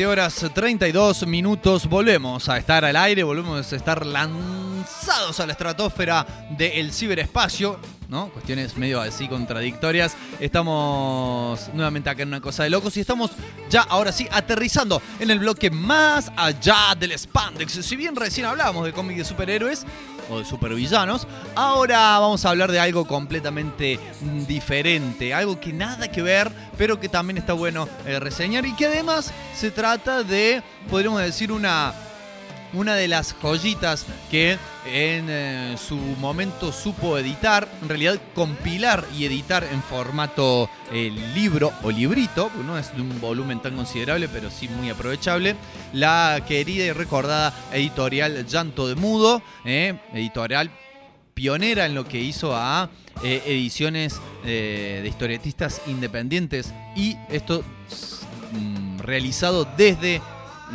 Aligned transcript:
20 0.00 0.12
horas 0.12 0.46
32 0.54 1.26
minutos. 1.26 1.86
Volvemos 1.86 2.48
a 2.48 2.56
estar 2.56 2.86
al 2.86 2.96
aire, 2.96 3.22
volvemos 3.22 3.70
a 3.70 3.76
estar 3.76 4.06
lanzados 4.06 5.38
a 5.40 5.46
la 5.46 5.52
estratosfera 5.52 6.26
del 6.56 6.90
ciberespacio. 6.90 7.78
¿no? 8.08 8.30
Cuestiones 8.30 8.78
medio 8.78 8.98
así 8.98 9.28
contradictorias. 9.28 10.16
Estamos 10.40 11.68
nuevamente 11.74 12.08
acá 12.08 12.22
en 12.22 12.28
una 12.28 12.40
cosa 12.40 12.62
de 12.62 12.70
locos 12.70 12.96
y 12.96 13.00
estamos 13.00 13.32
ya 13.68 13.82
ahora 13.82 14.10
sí 14.10 14.26
aterrizando 14.32 15.02
en 15.18 15.30
el 15.30 15.38
bloque 15.38 15.70
más 15.70 16.32
allá 16.34 16.94
del 16.98 17.18
spandex. 17.18 17.84
Si 17.84 17.94
bien 17.94 18.16
recién 18.16 18.46
hablábamos 18.46 18.86
de 18.86 18.94
cómics 18.94 19.18
de 19.18 19.24
superhéroes 19.26 19.84
o 20.30 20.38
de 20.38 20.44
supervillanos, 20.44 21.26
ahora 21.54 22.18
vamos 22.18 22.44
a 22.44 22.50
hablar 22.50 22.70
de 22.70 22.80
algo 22.80 23.06
completamente 23.06 23.98
diferente, 24.46 25.34
algo 25.34 25.60
que 25.60 25.72
nada 25.72 26.08
que 26.08 26.22
ver, 26.22 26.50
pero 26.78 27.00
que 27.00 27.08
también 27.08 27.38
está 27.38 27.52
bueno 27.52 27.88
eh, 28.06 28.18
reseñar 28.20 28.64
y 28.64 28.74
que 28.74 28.86
además 28.86 29.32
se 29.54 29.70
trata 29.70 30.22
de, 30.22 30.62
podríamos 30.88 31.20
decir, 31.20 31.52
una 31.52 31.92
una 32.72 32.94
de 32.94 33.08
las 33.08 33.34
joyitas 33.34 34.06
que 34.30 34.52
en 34.86 35.26
eh, 35.28 35.76
su 35.76 35.96
momento 35.96 36.72
supo 36.72 37.18
editar, 37.18 37.68
en 37.82 37.88
realidad 37.88 38.20
compilar 38.34 39.04
y 39.16 39.24
editar 39.24 39.64
en 39.64 39.82
formato 39.82 40.70
eh, 40.92 41.10
libro 41.34 41.72
o 41.82 41.90
librito, 41.90 42.48
porque 42.48 42.66
no 42.66 42.78
es 42.78 42.94
de 42.94 43.02
un 43.02 43.20
volumen 43.20 43.60
tan 43.60 43.76
considerable, 43.76 44.28
pero 44.28 44.50
sí 44.50 44.68
muy 44.68 44.90
aprovechable, 44.90 45.56
la 45.92 46.42
querida 46.46 46.84
y 46.84 46.92
recordada 46.92 47.52
editorial 47.72 48.46
Llanto 48.46 48.88
de 48.88 48.94
Mudo, 48.94 49.42
eh, 49.64 49.98
editorial 50.12 50.70
pionera 51.34 51.86
en 51.86 51.94
lo 51.94 52.06
que 52.06 52.20
hizo 52.20 52.54
a 52.54 52.90
ediciones 53.22 54.18
de 54.42 55.04
historietistas 55.06 55.82
independientes 55.86 56.72
y 56.96 57.16
esto 57.28 57.62
mm, 58.52 58.98
realizado 58.98 59.66
desde 59.76 60.22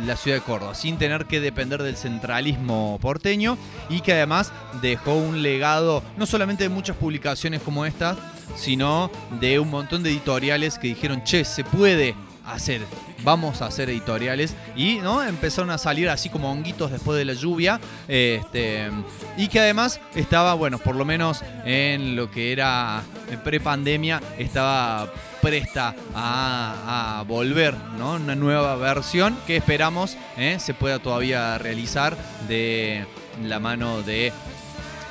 la 0.04 0.16
ciudad 0.16 0.38
de 0.38 0.42
Córdoba, 0.42 0.74
sin 0.74 0.98
tener 0.98 1.26
que 1.26 1.40
depender 1.40 1.82
del 1.82 1.96
centralismo 1.96 2.98
porteño 3.00 3.56
y 3.88 4.00
que 4.00 4.12
además 4.12 4.52
dejó 4.82 5.14
un 5.14 5.42
legado 5.42 6.02
no 6.16 6.26
solamente 6.26 6.64
de 6.64 6.68
muchas 6.68 6.96
publicaciones 6.96 7.62
como 7.62 7.86
esta, 7.86 8.16
sino 8.56 9.10
de 9.40 9.58
un 9.58 9.70
montón 9.70 10.02
de 10.02 10.10
editoriales 10.10 10.78
que 10.78 10.88
dijeron, 10.88 11.22
che, 11.24 11.44
se 11.44 11.64
puede 11.64 12.14
hacer, 12.46 12.80
vamos 13.24 13.60
a 13.60 13.66
hacer 13.66 13.90
editoriales 13.90 14.54
y 14.76 14.96
no 14.96 15.22
empezaron 15.22 15.70
a 15.70 15.78
salir 15.78 16.08
así 16.08 16.28
como 16.28 16.50
honguitos 16.50 16.92
después 16.92 17.18
de 17.18 17.24
la 17.24 17.32
lluvia 17.32 17.80
este, 18.06 18.88
y 19.36 19.48
que 19.48 19.60
además 19.60 20.00
estaba 20.14 20.54
bueno 20.54 20.78
por 20.78 20.94
lo 20.94 21.04
menos 21.04 21.42
en 21.64 22.14
lo 22.14 22.30
que 22.30 22.52
era 22.52 23.02
pre-pandemia 23.42 24.22
estaba 24.38 25.12
presta 25.46 25.94
a, 26.12 27.22
volver, 27.28 27.72
¿no? 27.96 28.14
Una 28.14 28.34
nueva 28.34 28.74
versión 28.74 29.38
que 29.46 29.56
esperamos 29.56 30.16
¿eh? 30.36 30.56
se 30.58 30.74
pueda 30.74 30.98
todavía 30.98 31.56
realizar 31.56 32.16
de 32.48 33.06
la 33.44 33.60
mano 33.60 34.02
de 34.02 34.32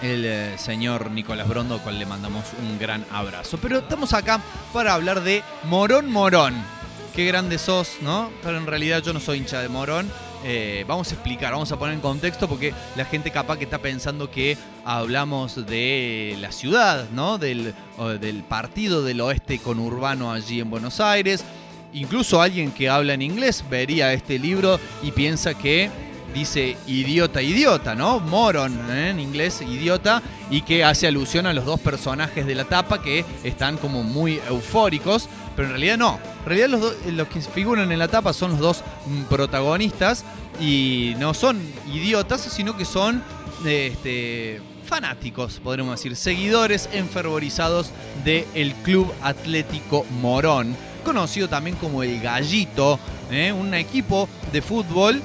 el 0.02 0.26
eh, 0.26 0.58
señor 0.58 1.10
Nicolás 1.10 1.48
Brondo, 1.48 1.76
al 1.76 1.82
cual 1.82 2.00
le 2.00 2.06
mandamos 2.06 2.44
un 2.62 2.78
gran 2.78 3.06
abrazo. 3.14 3.58
Pero 3.62 3.80
estamos 3.80 4.12
acá 4.12 4.42
para 4.74 4.94
hablar 4.94 5.22
de 5.22 5.42
Morón 5.64 6.12
Morón. 6.12 6.54
Qué 7.16 7.26
grande 7.26 7.58
sos, 7.58 7.94
¿no? 8.02 8.30
Pero 8.44 8.58
en 8.58 8.68
realidad 8.68 9.02
yo 9.02 9.14
no 9.14 9.22
soy 9.22 9.38
hincha 9.38 9.62
de 9.62 9.70
Morón. 9.70 10.12
Eh, 10.48 10.86
vamos 10.88 11.10
a 11.10 11.16
explicar, 11.16 11.54
vamos 11.54 11.72
a 11.72 11.80
poner 11.80 11.96
en 11.96 12.02
contexto 12.02 12.48
porque 12.48 12.72
la 12.96 13.04
gente 13.06 13.32
capaz 13.32 13.58
que 13.58 13.64
está 13.64 13.80
pensando 13.80 14.30
que 14.30 14.56
hablamos 14.86 15.66
de 15.66 16.38
la 16.40 16.52
ciudad, 16.52 17.10
¿no? 17.10 17.40
Del, 17.40 17.74
partido 18.48 19.04
del 19.04 19.22
oeste 19.22 19.58
conurbano 19.58 20.32
allí 20.32 20.60
en 20.60 20.70
Buenos 20.70 21.00
Aires. 21.00 21.44
Incluso 21.94 22.44
alguien 22.44 22.72
que 22.72 22.90
habla 22.90 23.16
en 23.16 23.24
inglés 23.24 23.66
vería 23.68 24.14
este 24.14 24.38
libro 24.38 24.80
y 25.02 25.12
piensa 25.14 25.56
que 25.56 25.90
dice 26.32 26.78
idiota, 26.86 27.42
idiota, 27.42 27.96
¿no? 27.96 28.20
Moron 28.20 28.92
¿eh? 28.92 29.10
en 29.10 29.20
inglés, 29.20 29.64
idiota, 29.68 30.22
y 30.52 30.62
que 30.62 30.84
hace 30.84 31.08
alusión 31.08 31.48
a 31.48 31.54
los 31.54 31.66
dos 31.66 31.80
personajes 31.80 32.46
de 32.46 32.54
la 32.54 32.66
tapa 32.66 33.02
que 33.02 33.26
están 33.44 33.78
como 33.78 34.04
muy 34.04 34.40
eufóricos, 34.48 35.28
pero 35.56 35.70
en 35.70 35.72
realidad 35.72 35.98
no. 35.98 36.35
En 36.46 36.50
realidad 36.50 36.70
los, 36.70 37.06
los 37.08 37.28
que 37.28 37.42
figuran 37.42 37.92
en 37.92 37.98
la 37.98 38.08
tapa 38.08 38.32
son 38.32 38.52
los 38.52 38.60
dos 38.60 38.84
mm, 39.08 39.24
protagonistas 39.24 40.24
y 40.62 41.16
no 41.18 41.34
son 41.34 41.60
idiotas, 41.92 42.42
sino 42.42 42.78
que 42.78 42.86
son 42.86 43.24
este, 43.66 44.62
fanáticos, 44.86 45.60
podríamos 45.60 45.96
decir, 45.96 46.16
seguidores 46.16 46.88
enfervorizados 46.94 47.90
del 48.24 48.74
Club 48.84 49.12
Atlético 49.24 50.06
Morón, 50.22 50.76
conocido 51.04 51.50
también 51.50 51.76
como 51.78 52.04
el 52.04 52.22
Gallito, 52.22 53.00
¿eh? 53.32 53.52
un 53.52 53.74
equipo 53.74 54.30
de 54.54 54.62
fútbol 54.62 55.24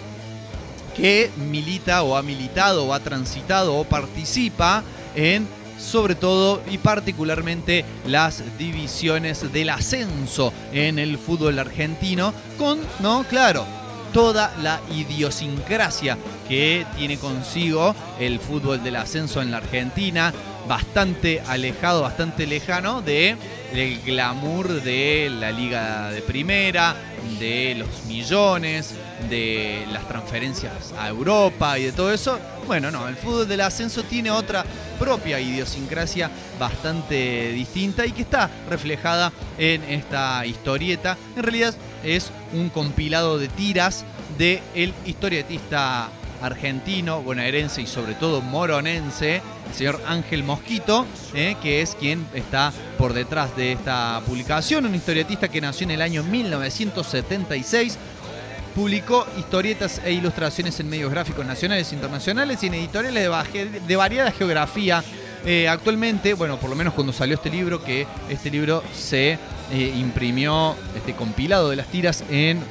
que 0.97 1.31
milita 1.50 2.02
o 2.02 2.16
ha 2.16 2.22
militado 2.22 2.87
o 2.87 2.94
ha 2.94 3.00
transitado 3.00 3.76
o 3.76 3.84
participa 3.84 4.82
en 5.14 5.47
sobre 5.80 6.14
todo 6.14 6.62
y 6.70 6.78
particularmente 6.78 7.84
las 8.06 8.42
divisiones 8.58 9.52
del 9.52 9.70
ascenso 9.70 10.52
en 10.72 10.98
el 10.98 11.18
fútbol 11.18 11.58
argentino 11.58 12.32
con, 12.58 12.78
no, 13.00 13.24
claro, 13.24 13.64
toda 14.12 14.54
la 14.62 14.80
idiosincrasia 14.92 16.19
que 16.48 16.86
tiene 16.96 17.16
consigo 17.16 17.94
el 18.19 18.40
fútbol 18.40 18.82
del 18.82 18.96
ascenso 18.96 19.40
en 19.40 19.50
la 19.50 19.58
Argentina, 19.58 20.32
bastante 20.69 21.40
alejado, 21.46 22.02
bastante 22.02 22.46
lejano 22.46 23.02
de 23.02 23.36
el 23.72 24.00
glamour 24.02 24.82
de 24.82 25.30
la 25.30 25.52
liga 25.52 26.10
de 26.10 26.22
primera, 26.22 27.09
de 27.38 27.75
los 27.76 28.04
millones, 28.06 28.94
de 29.28 29.86
las 29.92 30.06
transferencias 30.08 30.92
a 30.98 31.08
Europa 31.08 31.78
y 31.78 31.84
de 31.84 31.92
todo 31.92 32.12
eso. 32.12 32.38
Bueno, 32.66 32.91
no, 32.91 33.08
el 33.08 33.16
fútbol 33.16 33.48
del 33.48 33.60
ascenso 33.62 34.03
tiene 34.03 34.31
otra 34.31 34.64
propia 34.98 35.41
idiosincrasia 35.41 36.31
bastante 36.58 37.53
distinta 37.53 38.06
y 38.06 38.12
que 38.12 38.22
está 38.22 38.50
reflejada 38.69 39.32
en 39.58 39.82
esta 39.84 40.44
historieta. 40.47 41.16
En 41.36 41.42
realidad 41.42 41.75
es 42.04 42.31
un 42.53 42.69
compilado 42.69 43.38
de 43.38 43.48
tiras 43.48 44.04
del 44.38 44.60
el 44.75 44.94
historietista 45.06 46.08
argentino, 46.40 47.22
bonaerense 47.22 47.82
y 47.82 47.86
sobre 47.86 48.14
todo 48.14 48.40
moronense, 48.40 49.42
el 49.68 49.74
señor 49.74 50.00
Ángel 50.06 50.44
Mosquito, 50.44 51.06
eh, 51.34 51.56
que 51.62 51.82
es 51.82 51.94
quien 51.94 52.26
está 52.34 52.72
por 52.98 53.12
detrás 53.12 53.56
de 53.56 53.72
esta 53.72 54.20
publicación, 54.26 54.86
un 54.86 54.94
historietista 54.94 55.48
que 55.48 55.60
nació 55.60 55.84
en 55.84 55.92
el 55.92 56.02
año 56.02 56.22
1976. 56.22 57.98
Publicó 58.74 59.26
historietas 59.36 60.00
e 60.04 60.12
ilustraciones 60.12 60.78
en 60.78 60.88
medios 60.88 61.10
gráficos 61.10 61.44
nacionales 61.44 61.90
e 61.90 61.96
internacionales 61.96 62.62
y 62.62 62.68
en 62.68 62.74
editoriales 62.74 63.24
de, 63.52 63.80
de 63.80 63.96
variada 63.96 64.30
geografía. 64.30 65.02
Eh, 65.44 65.68
actualmente, 65.68 66.34
bueno, 66.34 66.58
por 66.58 66.70
lo 66.70 66.76
menos 66.76 66.94
cuando 66.94 67.12
salió 67.12 67.34
este 67.34 67.50
libro, 67.50 67.82
que 67.82 68.06
este 68.28 68.50
libro 68.50 68.82
se 68.94 69.38
eh, 69.72 69.94
imprimió, 69.96 70.76
este 70.96 71.14
compilado 71.14 71.70
de 71.70 71.76
las 71.76 71.86
tiras 71.86 72.24
en 72.28 72.62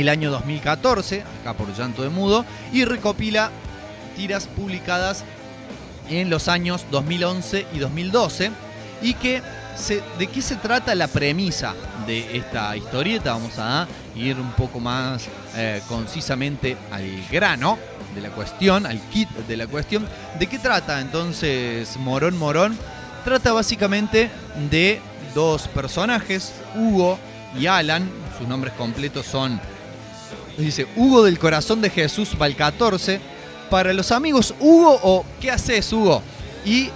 el 0.00 0.08
año 0.08 0.30
2014, 0.30 1.22
acá 1.40 1.54
por 1.54 1.74
Llanto 1.76 2.02
de 2.02 2.08
Mudo, 2.08 2.44
y 2.72 2.84
recopila 2.84 3.50
tiras 4.16 4.46
publicadas 4.46 5.24
en 6.08 6.30
los 6.30 6.48
años 6.48 6.86
2011 6.90 7.66
y 7.72 7.78
2012, 7.78 8.50
y 9.02 9.14
que 9.14 9.42
¿De 10.18 10.28
qué 10.28 10.40
se 10.40 10.54
trata 10.54 10.94
la 10.94 11.08
premisa 11.08 11.74
de 12.06 12.36
esta 12.36 12.76
historieta? 12.76 13.32
Vamos 13.32 13.58
a 13.58 13.88
ir 14.14 14.38
un 14.38 14.52
poco 14.52 14.78
más 14.78 15.26
eh, 15.56 15.82
concisamente 15.88 16.76
al 16.92 17.04
grano 17.30 17.76
de 18.14 18.20
la 18.20 18.30
cuestión, 18.30 18.86
al 18.86 19.00
kit 19.08 19.28
de 19.30 19.56
la 19.56 19.66
cuestión. 19.66 20.06
¿De 20.38 20.46
qué 20.46 20.60
trata 20.60 21.00
entonces 21.00 21.96
Morón 21.96 22.38
Morón? 22.38 22.78
Trata 23.24 23.52
básicamente 23.52 24.30
de 24.70 25.00
dos 25.34 25.66
personajes, 25.66 26.52
Hugo 26.76 27.18
y 27.58 27.66
Alan. 27.66 28.08
Sus 28.38 28.46
nombres 28.46 28.74
completos 28.74 29.26
son 29.26 29.60
Dice, 30.56 30.86
Hugo 30.96 31.24
del 31.24 31.38
Corazón 31.38 31.80
de 31.80 31.90
Jesús 31.90 32.36
Val 32.38 32.54
14. 32.54 33.20
Para 33.70 33.92
los 33.92 34.12
amigos, 34.12 34.54
Hugo 34.60 35.00
o 35.02 35.24
¿qué 35.40 35.50
haces, 35.50 35.92
Hugo? 35.92 36.22
Y 36.64 36.90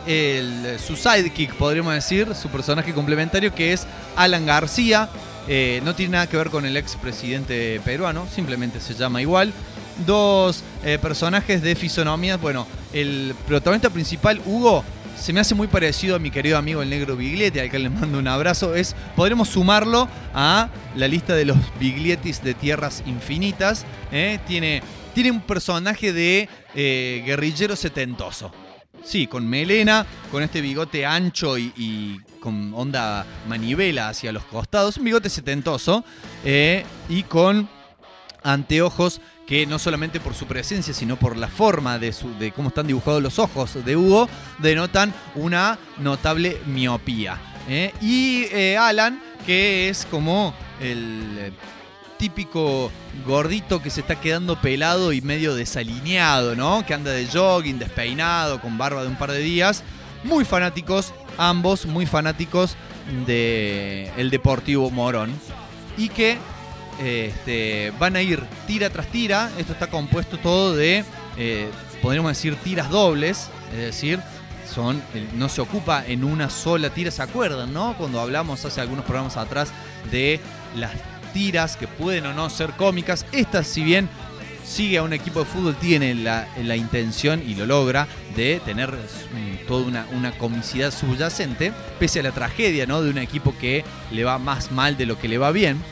su 0.84 0.96
sidekick, 0.96 1.54
podríamos 1.54 1.92
decir, 1.92 2.34
su 2.34 2.48
personaje 2.48 2.94
complementario, 2.94 3.54
que 3.54 3.72
es 3.72 3.86
Alan 4.16 4.46
García. 4.46 5.08
Eh, 5.48 5.80
no 5.84 5.94
tiene 5.94 6.12
nada 6.12 6.26
que 6.26 6.36
ver 6.36 6.50
con 6.50 6.66
el 6.66 6.76
expresidente 6.76 7.80
peruano, 7.84 8.26
simplemente 8.32 8.80
se 8.80 8.94
llama 8.94 9.20
igual. 9.20 9.52
Dos 10.06 10.62
eh, 10.84 10.98
personajes 11.00 11.60
de 11.62 11.74
fisonomía. 11.74 12.36
Bueno, 12.36 12.66
el 12.92 13.34
protagonista 13.46 13.90
principal, 13.90 14.40
Hugo, 14.46 14.84
se 15.20 15.32
me 15.32 15.40
hace 15.40 15.54
muy 15.54 15.66
parecido 15.66 16.16
a 16.16 16.18
mi 16.18 16.30
querido 16.30 16.56
amigo 16.56 16.82
el 16.82 16.90
negro 16.90 17.16
Biglietti, 17.16 17.58
al 17.58 17.70
que 17.70 17.78
le 17.78 17.90
mando 17.90 18.18
un 18.18 18.28
abrazo. 18.28 18.74
Es, 18.74 18.94
podremos 19.16 19.48
sumarlo 19.48 20.08
a 20.32 20.68
la 20.94 21.08
lista 21.08 21.34
de 21.34 21.44
los 21.44 21.56
Biglietis 21.78 22.42
de 22.42 22.54
Tierras 22.54 23.02
Infinitas. 23.06 23.84
¿eh? 24.12 24.38
Tiene, 24.46 24.82
tiene 25.14 25.30
un 25.30 25.40
personaje 25.40 26.12
de 26.12 26.48
eh, 26.74 27.22
guerrillero 27.26 27.76
setentoso. 27.76 28.52
Sí, 29.04 29.26
con 29.26 29.48
melena, 29.48 30.06
con 30.30 30.42
este 30.42 30.60
bigote 30.60 31.06
ancho 31.06 31.56
y, 31.58 32.20
con 32.40 32.72
onda 32.74 33.26
manivela 33.48 34.08
hacia 34.08 34.32
los 34.32 34.44
costados. 34.44 34.96
Un 34.96 35.04
bigote 35.04 35.28
setentoso. 35.28 36.04
Eh, 36.44 36.84
y 37.08 37.24
con 37.24 37.68
anteojos 38.42 39.20
que 39.48 39.66
no 39.66 39.78
solamente 39.78 40.20
por 40.20 40.34
su 40.34 40.46
presencia, 40.46 40.92
sino 40.92 41.16
por 41.16 41.36
la 41.38 41.48
forma 41.48 41.98
de, 41.98 42.12
su, 42.12 42.38
de 42.38 42.52
cómo 42.52 42.68
están 42.68 42.86
dibujados 42.86 43.22
los 43.22 43.38
ojos 43.38 43.82
de 43.82 43.96
Hugo, 43.96 44.28
denotan 44.58 45.14
una 45.34 45.78
notable 45.96 46.60
miopía. 46.66 47.40
¿eh? 47.66 47.94
Y 48.02 48.44
eh, 48.52 48.76
Alan, 48.76 49.22
que 49.46 49.88
es 49.88 50.06
como 50.10 50.54
el 50.82 51.38
eh, 51.38 51.52
típico 52.18 52.92
gordito 53.26 53.80
que 53.80 53.88
se 53.88 54.02
está 54.02 54.20
quedando 54.20 54.60
pelado 54.60 55.14
y 55.14 55.22
medio 55.22 55.54
desalineado, 55.54 56.54
¿no? 56.54 56.84
Que 56.84 56.92
anda 56.92 57.10
de 57.12 57.26
jogging, 57.26 57.78
despeinado, 57.78 58.60
con 58.60 58.76
barba 58.76 59.00
de 59.00 59.08
un 59.08 59.16
par 59.16 59.32
de 59.32 59.38
días. 59.38 59.82
Muy 60.24 60.44
fanáticos, 60.44 61.14
ambos 61.38 61.86
muy 61.86 62.04
fanáticos 62.04 62.76
del 63.26 64.10
el 64.18 64.28
Deportivo 64.28 64.90
Morón. 64.90 65.32
Y 65.96 66.10
que 66.10 66.36
este, 66.98 67.92
van 67.98 68.16
a 68.16 68.22
ir 68.22 68.42
tira 68.66 68.90
tras 68.90 69.06
tira. 69.08 69.50
Esto 69.58 69.72
está 69.72 69.88
compuesto 69.88 70.38
todo 70.38 70.74
de, 70.74 71.04
eh, 71.36 71.68
podríamos 72.02 72.30
decir, 72.30 72.56
tiras 72.56 72.90
dobles. 72.90 73.48
Es 73.72 73.78
decir, 73.78 74.20
son, 74.72 75.02
no 75.34 75.48
se 75.48 75.60
ocupa 75.60 76.04
en 76.06 76.24
una 76.24 76.50
sola 76.50 76.90
tira. 76.90 77.10
¿Se 77.10 77.22
acuerdan, 77.22 77.72
no? 77.72 77.96
Cuando 77.96 78.20
hablamos 78.20 78.64
hace 78.64 78.80
algunos 78.80 79.04
programas 79.04 79.36
atrás 79.36 79.70
de 80.10 80.40
las 80.76 80.92
tiras 81.32 81.76
que 81.76 81.86
pueden 81.86 82.26
o 82.26 82.34
no 82.34 82.50
ser 82.50 82.72
cómicas. 82.72 83.26
Esta, 83.32 83.62
si 83.62 83.82
bien 83.82 84.08
sigue 84.64 84.98
a 84.98 85.02
un 85.02 85.12
equipo 85.12 85.40
de 85.40 85.46
fútbol, 85.46 85.76
tiene 85.76 86.14
la, 86.14 86.76
intención 86.76 87.42
y 87.46 87.54
lo 87.54 87.66
logra 87.66 88.06
de 88.36 88.60
tener 88.64 88.90
mm, 88.90 89.66
toda 89.66 89.86
una, 89.86 90.06
una, 90.12 90.32
comicidad 90.32 90.92
subyacente, 90.92 91.72
pese 91.98 92.20
a 92.20 92.22
la 92.22 92.32
tragedia 92.32 92.86
¿no? 92.86 93.00
de 93.02 93.10
un 93.10 93.18
equipo 93.18 93.54
que 93.58 93.84
le 94.10 94.24
va 94.24 94.38
más 94.38 94.70
mal 94.70 94.96
de 94.96 95.06
lo 95.06 95.18
que 95.18 95.28
le 95.28 95.38
va 95.38 95.52
bien. 95.52 95.82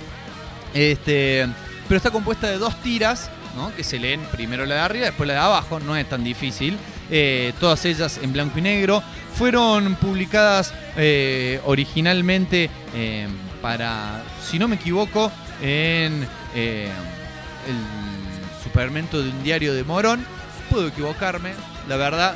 Este, 0.76 1.48
pero 1.88 1.96
está 1.96 2.10
compuesta 2.10 2.48
de 2.48 2.58
dos 2.58 2.80
tiras, 2.82 3.30
que 3.74 3.82
se 3.82 3.98
leen 3.98 4.20
primero 4.32 4.66
la 4.66 4.74
de 4.74 4.80
arriba, 4.82 5.06
después 5.06 5.26
la 5.26 5.32
de 5.32 5.40
abajo, 5.40 5.80
no 5.80 5.96
es 5.96 6.06
tan 6.06 6.22
difícil. 6.22 6.76
Eh, 7.10 7.54
todas 7.58 7.84
ellas 7.86 8.20
en 8.22 8.32
blanco 8.32 8.58
y 8.58 8.62
negro. 8.62 9.02
Fueron 9.34 9.94
publicadas 9.96 10.74
eh, 10.96 11.60
originalmente 11.64 12.68
eh, 12.94 13.26
para, 13.62 14.22
si 14.44 14.58
no 14.58 14.68
me 14.68 14.76
equivoco, 14.76 15.32
en 15.62 16.28
el 16.54 16.90
supermento 18.62 19.22
de 19.22 19.30
un 19.30 19.42
diario 19.42 19.72
de 19.72 19.82
Morón. 19.84 20.24
Puedo 20.70 20.88
equivocarme, 20.88 21.52
la 21.88 21.96
verdad, 21.96 22.34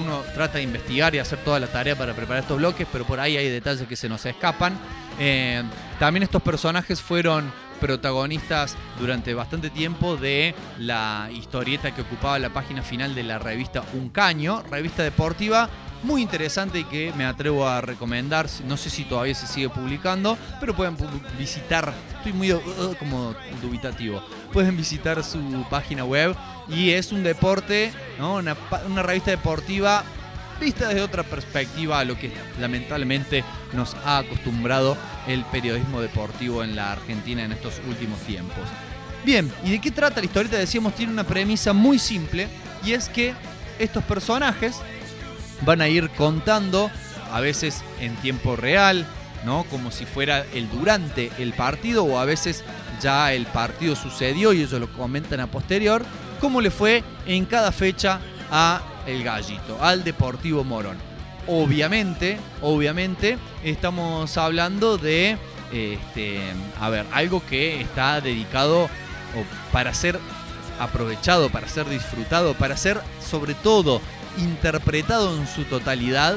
uno 0.00 0.22
trata 0.34 0.58
de 0.58 0.64
investigar 0.64 1.14
y 1.14 1.18
hacer 1.18 1.38
toda 1.40 1.60
la 1.60 1.66
tarea 1.66 1.96
para 1.96 2.14
preparar 2.14 2.42
estos 2.42 2.56
bloques, 2.56 2.86
pero 2.90 3.04
por 3.04 3.20
ahí 3.20 3.36
hay 3.36 3.50
detalles 3.50 3.86
que 3.86 3.96
se 3.96 4.08
nos 4.08 4.24
escapan. 4.24 4.78
También 5.98 6.22
estos 6.22 6.42
personajes 6.42 7.00
fueron 7.00 7.50
protagonistas 7.80 8.76
durante 8.98 9.34
bastante 9.34 9.70
tiempo 9.70 10.16
de 10.16 10.54
la 10.78 11.28
historieta 11.32 11.94
que 11.94 12.02
ocupaba 12.02 12.38
la 12.38 12.50
página 12.50 12.82
final 12.82 13.14
de 13.14 13.22
la 13.22 13.38
revista 13.38 13.84
Un 13.94 14.08
Caño, 14.10 14.62
revista 14.70 15.02
deportiva 15.02 15.68
muy 16.02 16.22
interesante 16.22 16.80
y 16.80 16.84
que 16.84 17.12
me 17.16 17.24
atrevo 17.24 17.66
a 17.66 17.80
recomendar. 17.80 18.46
No 18.66 18.76
sé 18.76 18.90
si 18.90 19.04
todavía 19.04 19.34
se 19.34 19.46
sigue 19.46 19.68
publicando, 19.68 20.38
pero 20.60 20.74
pueden 20.74 20.96
visitar. 21.38 21.92
Estoy 22.16 22.32
muy 22.32 22.52
uh, 22.52 22.56
uh, 22.56 22.94
como 22.98 23.34
dubitativo. 23.62 24.22
Pueden 24.52 24.76
visitar 24.76 25.22
su 25.24 25.40
página 25.68 26.04
web 26.04 26.34
y 26.68 26.90
es 26.90 27.12
un 27.12 27.22
deporte, 27.22 27.92
una, 28.18 28.56
una 28.86 29.02
revista 29.02 29.30
deportiva 29.30 30.04
vista 30.58 30.88
desde 30.88 31.02
otra 31.02 31.22
perspectiva 31.22 32.00
a 32.00 32.04
lo 32.04 32.18
que 32.18 32.32
lamentablemente 32.60 33.44
nos 33.72 33.94
ha 34.04 34.18
acostumbrado 34.18 34.96
el 35.26 35.44
periodismo 35.44 36.00
deportivo 36.00 36.62
en 36.62 36.76
la 36.76 36.92
Argentina 36.92 37.44
en 37.44 37.52
estos 37.52 37.80
últimos 37.88 38.18
tiempos. 38.20 38.64
Bien, 39.24 39.52
¿y 39.64 39.70
de 39.72 39.80
qué 39.80 39.90
trata 39.90 40.20
la 40.20 40.26
historieta? 40.26 40.56
Decíamos, 40.56 40.94
tiene 40.94 41.12
una 41.12 41.24
premisa 41.24 41.72
muy 41.72 41.98
simple 41.98 42.48
y 42.84 42.92
es 42.92 43.08
que 43.08 43.34
estos 43.78 44.04
personajes 44.04 44.76
van 45.62 45.80
a 45.80 45.88
ir 45.88 46.10
contando, 46.10 46.90
a 47.32 47.40
veces 47.40 47.82
en 48.00 48.14
tiempo 48.16 48.56
real, 48.56 49.06
¿no? 49.44 49.64
Como 49.64 49.90
si 49.90 50.06
fuera 50.06 50.44
el 50.54 50.70
durante 50.70 51.30
el 51.38 51.52
partido 51.52 52.04
o 52.04 52.18
a 52.18 52.24
veces 52.24 52.64
ya 53.00 53.32
el 53.32 53.46
partido 53.46 53.96
sucedió 53.96 54.52
y 54.52 54.62
ellos 54.62 54.80
lo 54.80 54.92
comentan 54.92 55.40
a 55.40 55.50
posterior, 55.50 56.04
cómo 56.40 56.60
le 56.60 56.70
fue 56.70 57.02
en 57.26 57.44
cada 57.44 57.72
fecha 57.72 58.20
a 58.50 58.80
el 59.08 59.24
Gallito, 59.24 59.82
al 59.82 60.04
Deportivo 60.04 60.64
Morón. 60.64 60.98
Obviamente, 61.46 62.38
obviamente, 62.60 63.38
estamos 63.64 64.36
hablando 64.36 64.98
de, 64.98 65.38
este, 65.72 66.40
a 66.78 66.90
ver, 66.90 67.06
algo 67.12 67.42
que 67.44 67.80
está 67.80 68.20
dedicado 68.20 68.90
para 69.72 69.94
ser 69.94 70.20
aprovechado, 70.78 71.48
para 71.48 71.66
ser 71.68 71.88
disfrutado, 71.88 72.54
para 72.54 72.76
ser 72.76 73.00
sobre 73.26 73.54
todo 73.54 74.02
interpretado 74.36 75.36
en 75.36 75.46
su 75.48 75.64
totalidad, 75.64 76.36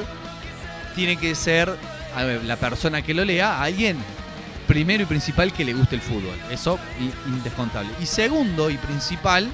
tiene 0.94 1.16
que 1.16 1.34
ser 1.34 1.76
la 2.46 2.56
persona 2.56 3.02
que 3.02 3.14
lo 3.14 3.24
lea, 3.24 3.62
alguien 3.62 3.98
primero 4.66 5.02
y 5.02 5.06
principal 5.06 5.52
que 5.52 5.64
le 5.64 5.74
guste 5.74 5.96
el 5.96 6.00
fútbol. 6.00 6.36
Eso 6.50 6.78
indescontable. 7.26 7.90
Y 8.00 8.06
segundo 8.06 8.70
y 8.70 8.78
principal, 8.78 9.50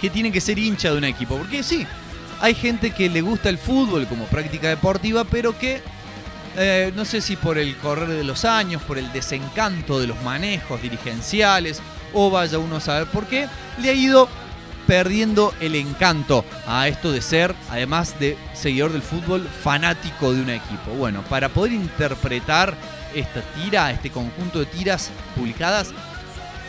que 0.00 0.10
tiene 0.10 0.32
que 0.32 0.40
ser 0.40 0.58
hincha 0.58 0.90
de 0.90 0.98
un 0.98 1.04
equipo. 1.04 1.36
Porque 1.36 1.62
sí, 1.62 1.86
hay 2.40 2.54
gente 2.54 2.90
que 2.90 3.08
le 3.08 3.20
gusta 3.20 3.48
el 3.48 3.58
fútbol 3.58 4.06
como 4.06 4.24
práctica 4.24 4.68
deportiva, 4.68 5.24
pero 5.24 5.58
que 5.58 5.82
eh, 6.56 6.92
no 6.96 7.04
sé 7.04 7.20
si 7.20 7.36
por 7.36 7.58
el 7.58 7.76
correr 7.76 8.08
de 8.08 8.24
los 8.24 8.44
años, 8.44 8.82
por 8.82 8.98
el 8.98 9.12
desencanto 9.12 10.00
de 10.00 10.06
los 10.06 10.20
manejos 10.22 10.80
dirigenciales, 10.82 11.80
o 12.12 12.30
vaya 12.30 12.58
uno 12.58 12.76
a 12.76 12.80
saber 12.80 13.06
por 13.08 13.26
qué, 13.26 13.46
le 13.80 13.90
ha 13.90 13.94
ido 13.94 14.28
perdiendo 14.86 15.54
el 15.60 15.76
encanto 15.76 16.44
a 16.66 16.88
esto 16.88 17.12
de 17.12 17.22
ser, 17.22 17.54
además 17.70 18.18
de 18.18 18.36
seguidor 18.54 18.92
del 18.92 19.02
fútbol, 19.02 19.46
fanático 19.46 20.32
de 20.32 20.42
un 20.42 20.50
equipo. 20.50 20.90
Bueno, 20.98 21.22
para 21.28 21.48
poder 21.48 21.72
interpretar 21.72 22.74
esta 23.14 23.42
tira, 23.54 23.92
este 23.92 24.10
conjunto 24.10 24.58
de 24.58 24.66
tiras 24.66 25.10
publicadas, 25.36 25.92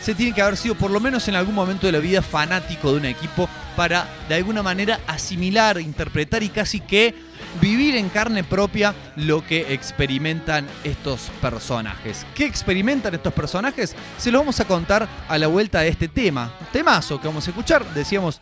se 0.00 0.14
tiene 0.14 0.34
que 0.34 0.42
haber 0.42 0.56
sido 0.56 0.74
por 0.74 0.90
lo 0.90 1.00
menos 1.00 1.26
en 1.28 1.34
algún 1.34 1.54
momento 1.54 1.86
de 1.86 1.92
la 1.92 1.98
vida 1.98 2.22
fanático 2.22 2.92
de 2.92 2.98
un 2.98 3.04
equipo 3.06 3.48
para 3.76 4.06
de 4.28 4.36
alguna 4.36 4.62
manera 4.62 5.00
asimilar, 5.06 5.80
interpretar 5.80 6.42
y 6.42 6.48
casi 6.48 6.80
que 6.80 7.14
vivir 7.60 7.96
en 7.96 8.08
carne 8.08 8.44
propia 8.44 8.94
lo 9.16 9.46
que 9.46 9.72
experimentan 9.72 10.66
estos 10.84 11.30
personajes. 11.40 12.26
¿Qué 12.34 12.46
experimentan 12.46 13.14
estos 13.14 13.32
personajes? 13.32 13.94
Se 14.18 14.30
lo 14.30 14.38
vamos 14.38 14.60
a 14.60 14.64
contar 14.66 15.08
a 15.28 15.38
la 15.38 15.46
vuelta 15.46 15.80
de 15.80 15.88
este 15.88 16.08
tema. 16.08 16.52
Temazo 16.72 17.20
que 17.20 17.28
vamos 17.28 17.46
a 17.46 17.50
escuchar, 17.50 17.84
decíamos... 17.94 18.40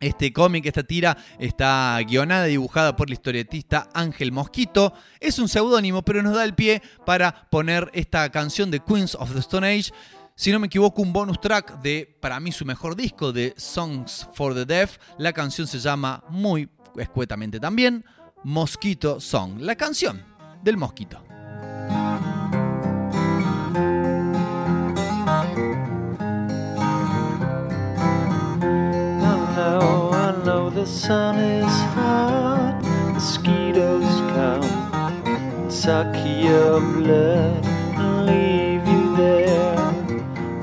Este 0.00 0.32
cómic, 0.32 0.64
esta 0.64 0.84
tira, 0.84 1.16
está 1.40 1.98
guionada 2.06 2.46
y 2.46 2.52
dibujada 2.52 2.94
por 2.94 3.08
el 3.08 3.14
historietista 3.14 3.88
Ángel 3.92 4.30
Mosquito. 4.30 4.94
Es 5.18 5.40
un 5.40 5.48
seudónimo, 5.48 6.02
pero 6.02 6.22
nos 6.22 6.36
da 6.36 6.44
el 6.44 6.54
pie 6.54 6.82
para 7.04 7.48
poner 7.50 7.90
esta 7.92 8.30
canción 8.30 8.70
de 8.70 8.78
Queens 8.78 9.16
of 9.16 9.32
the 9.32 9.40
Stone 9.40 9.66
Age 9.66 9.90
si 10.38 10.52
no 10.52 10.60
me 10.60 10.68
equivoco, 10.68 11.02
un 11.02 11.12
bonus 11.12 11.40
track 11.40 11.82
de, 11.82 12.16
para 12.20 12.38
mí, 12.38 12.52
su 12.52 12.64
mejor 12.64 12.94
disco 12.94 13.32
de 13.32 13.54
Songs 13.56 14.28
for 14.34 14.54
the 14.54 14.64
Deaf. 14.64 14.96
La 15.18 15.32
canción 15.32 15.66
se 15.66 15.80
llama 15.80 16.22
muy 16.28 16.68
escuetamente 16.96 17.58
también 17.58 18.04
Mosquito 18.44 19.18
Song, 19.18 19.58
la 19.58 19.74
canción 19.74 20.24
del 20.62 20.76
mosquito. 20.76 21.20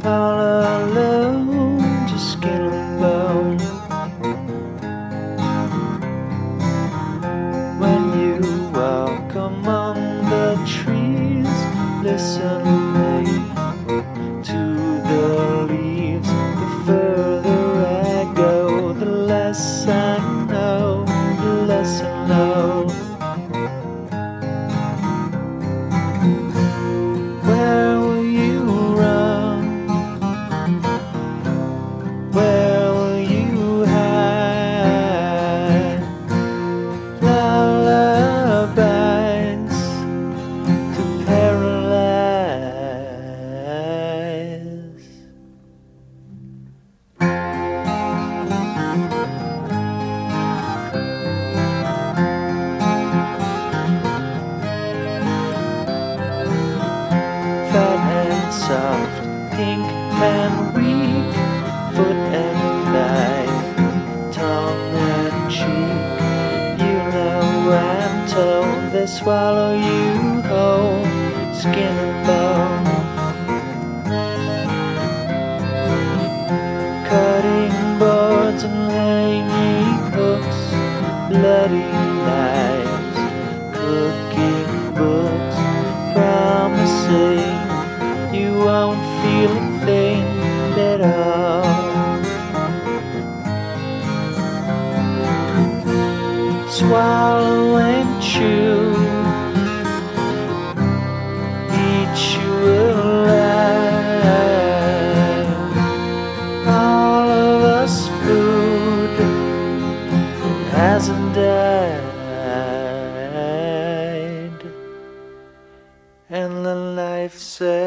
color. 0.05 0.74
And 60.21 60.73
weak, 60.75 61.33
foot 61.95 62.21
and 62.43 62.59
thigh, 62.93 64.31
tongue 64.31 64.95
and 65.13 65.51
cheek. 65.51 66.79
You 66.85 66.97
know 67.13 67.71
I'm 67.71 68.27
told 68.27 68.91
they 68.91 69.05
swallow 69.05 69.73
you 69.75 70.41
whole, 70.43 71.03
skin 71.53 71.97
and 72.05 72.27
bone. 72.27 72.34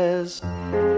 Says. 0.08 0.97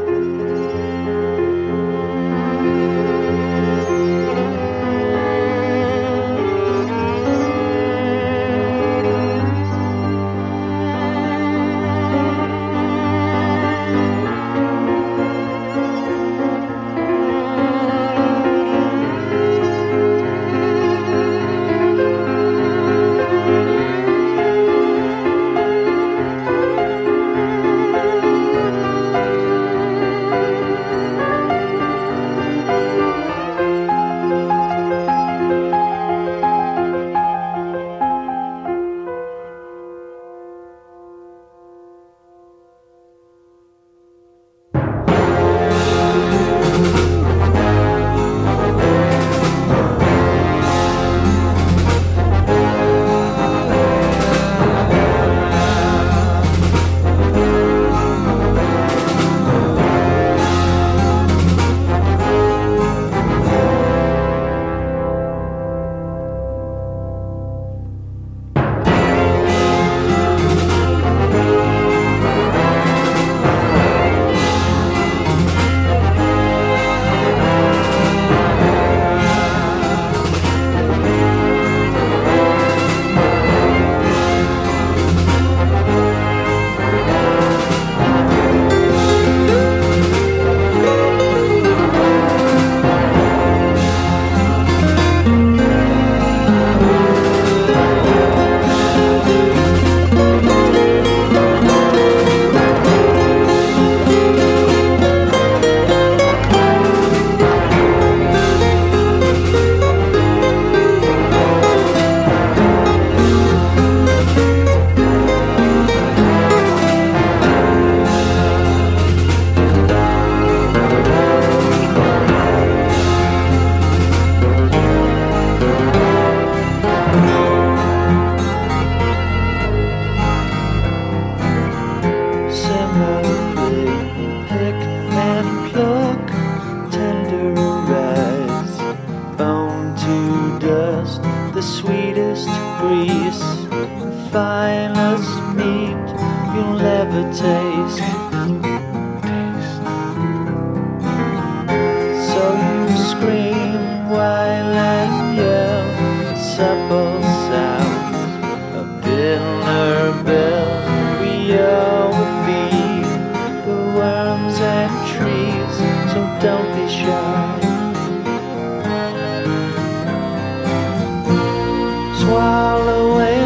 Swallow 172.41 173.19
and 173.19 173.40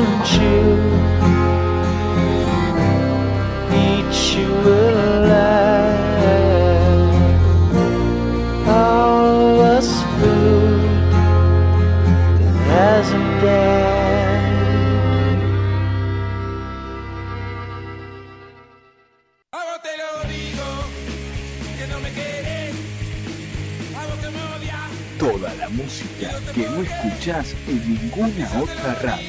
en 27.69 27.95
ninguna 27.95 28.51
otra 28.61 28.95
radio. 28.95 29.29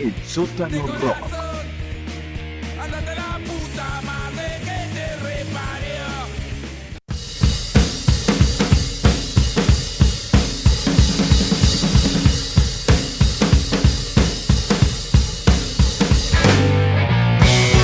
El 0.00 0.14
sótano 0.26 0.86
rock. 0.86 1.16
andate 2.80 3.14
la 3.14 3.38
puta 3.44 4.00
madre 4.02 4.60
que 4.60 4.78
te 4.94 5.16
reparió. 5.16 6.04
Bien. 17.42 17.74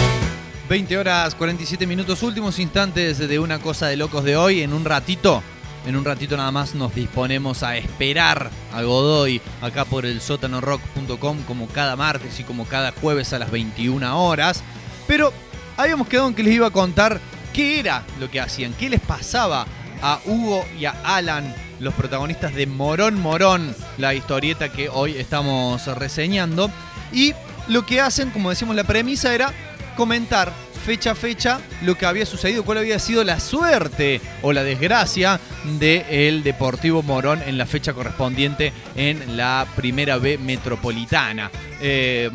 20 0.69 0.99
horas 0.99 1.35
47 1.35 1.87
minutos, 1.87 2.23
últimos 2.23 2.59
instantes 2.59 3.19
de 3.19 3.39
una 3.39 3.59
cosa 3.61 3.89
de 3.89 3.97
locos 3.97 4.25
de 4.25 4.37
hoy. 4.37 4.63
En 4.63 4.73
un 4.73 4.85
ratito, 4.85 5.43
en 5.87 5.97
un 5.97 6.05
ratito 6.05 6.37
nada 6.37 6.51
más 6.51 6.75
nos 6.75 6.95
disponemos 6.95 7.63
a 7.63 7.77
esperar 7.77 8.51
a 8.73 8.83
Godoy 8.83 9.41
acá 9.63 9.85
por 9.85 10.05
el 10.07 10.21
sótanorock.com 10.21 11.43
como 11.43 11.67
cada 11.69 11.97
martes 11.97 12.39
y 12.41 12.45
como 12.45 12.67
cada 12.67 12.93
jueves 12.93 13.33
a 13.33 13.39
las 13.39 13.51
21 13.51 14.23
horas. 14.23 14.63
Pero 15.07 15.33
habíamos 15.77 16.09
quedado 16.09 16.29
en 16.29 16.35
que 16.35 16.43
les 16.43 16.55
iba 16.55 16.67
a 16.67 16.71
contar 16.71 17.21
qué 17.53 17.81
era 17.81 18.05
lo 18.19 18.31
que 18.31 18.41
hacían, 18.41 18.75
qué 18.75 18.91
les 18.91 19.01
pasaba 19.01 19.67
a 20.03 20.21
Hugo 20.25 20.65
y 20.79 20.85
a 20.85 20.95
Alan, 21.05 21.55
los 21.79 21.95
protagonistas 21.95 22.55
de 22.55 22.67
Morón 22.67 23.21
Morón, 23.21 23.75
la 23.99 24.15
historieta 24.15 24.71
que 24.71 24.89
hoy 24.89 25.17
estamos 25.17 25.87
reseñando. 25.99 26.71
Y 27.13 27.35
lo 27.69 27.87
que 27.87 28.01
hacen, 28.01 28.31
como 28.31 28.51
decimos, 28.51 28.77
la 28.77 28.85
premisa 28.85 29.35
era 29.35 29.53
comentar 29.97 30.53
fecha 30.81 31.13
a 31.13 31.15
fecha 31.15 31.61
lo 31.83 31.97
que 31.97 32.07
había 32.07 32.27
sucedido, 32.27 32.65
cuál 32.65 32.79
había 32.79 32.99
sido 32.99 33.23
la 33.23 33.39
suerte 33.39 34.21
o 34.43 34.53
la 34.53 34.65
desgracia 34.65 35.39
del 35.79 36.43
Deportivo 36.43 37.03
Morón 37.03 37.43
en 37.47 37.59
la 37.59 37.67
fecha 37.67 37.93
correspondiente 37.93 38.73
en 38.97 39.37
la 39.37 39.67
Primera 39.77 40.17
B 40.19 40.39
Metropolitana. 40.39 41.51
Eh, 41.81 42.31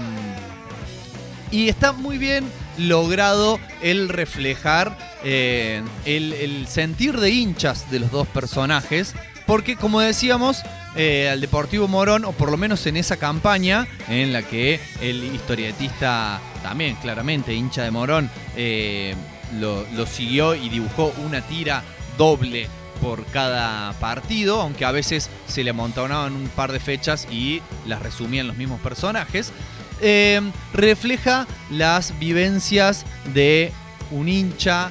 y 1.51 1.69
está 1.69 1.91
muy 1.91 2.17
bien 2.17 2.45
logrado 2.77 3.59
el 3.81 4.09
reflejar 4.09 4.97
eh, 5.23 5.81
el, 6.05 6.33
el 6.33 6.67
sentir 6.67 7.19
de 7.19 7.31
hinchas 7.31 7.89
de 7.91 7.99
los 7.99 8.11
dos 8.11 8.27
personajes. 8.27 9.13
Porque, 9.45 9.75
como 9.75 9.99
decíamos, 9.99 10.63
eh, 10.95 11.29
al 11.31 11.39
Deportivo 11.39 11.87
Morón, 11.87 12.25
o 12.25 12.31
por 12.31 12.49
lo 12.49 12.57
menos 12.57 12.87
en 12.87 12.97
esa 12.97 13.17
campaña 13.17 13.87
en 14.07 14.33
la 14.33 14.41
que 14.41 14.79
el 15.01 15.23
historietista, 15.23 16.41
también 16.65 16.95
claramente 16.95 17.53
hincha 17.53 17.83
de 17.83 17.91
Morón, 17.91 18.27
eh, 18.55 19.13
lo, 19.59 19.85
siguió 20.07 20.55
y 20.55 20.69
dibujó 20.69 21.13
una 21.23 21.41
tira 21.41 21.83
doble 22.17 22.67
por 23.03 23.23
cada 23.27 23.93
partido, 23.99 24.59
aunque 24.61 24.83
a 24.83 24.91
veces 24.91 25.29
se 25.45 25.63
le 25.63 25.69
amontonaban 25.69 26.33
un 26.33 26.47
par 26.47 26.71
de 26.71 26.79
fechas 26.79 27.27
y 27.29 27.61
las 27.85 28.01
resumían 28.01 28.47
los 28.47 28.57
mismos 28.57 28.81
personajes. 28.81 29.53
Eh, 30.01 30.41
refleja 30.73 31.45
las 31.69 32.17
vivencias 32.17 33.05
de 33.35 33.71
un 34.09 34.27
hincha 34.27 34.89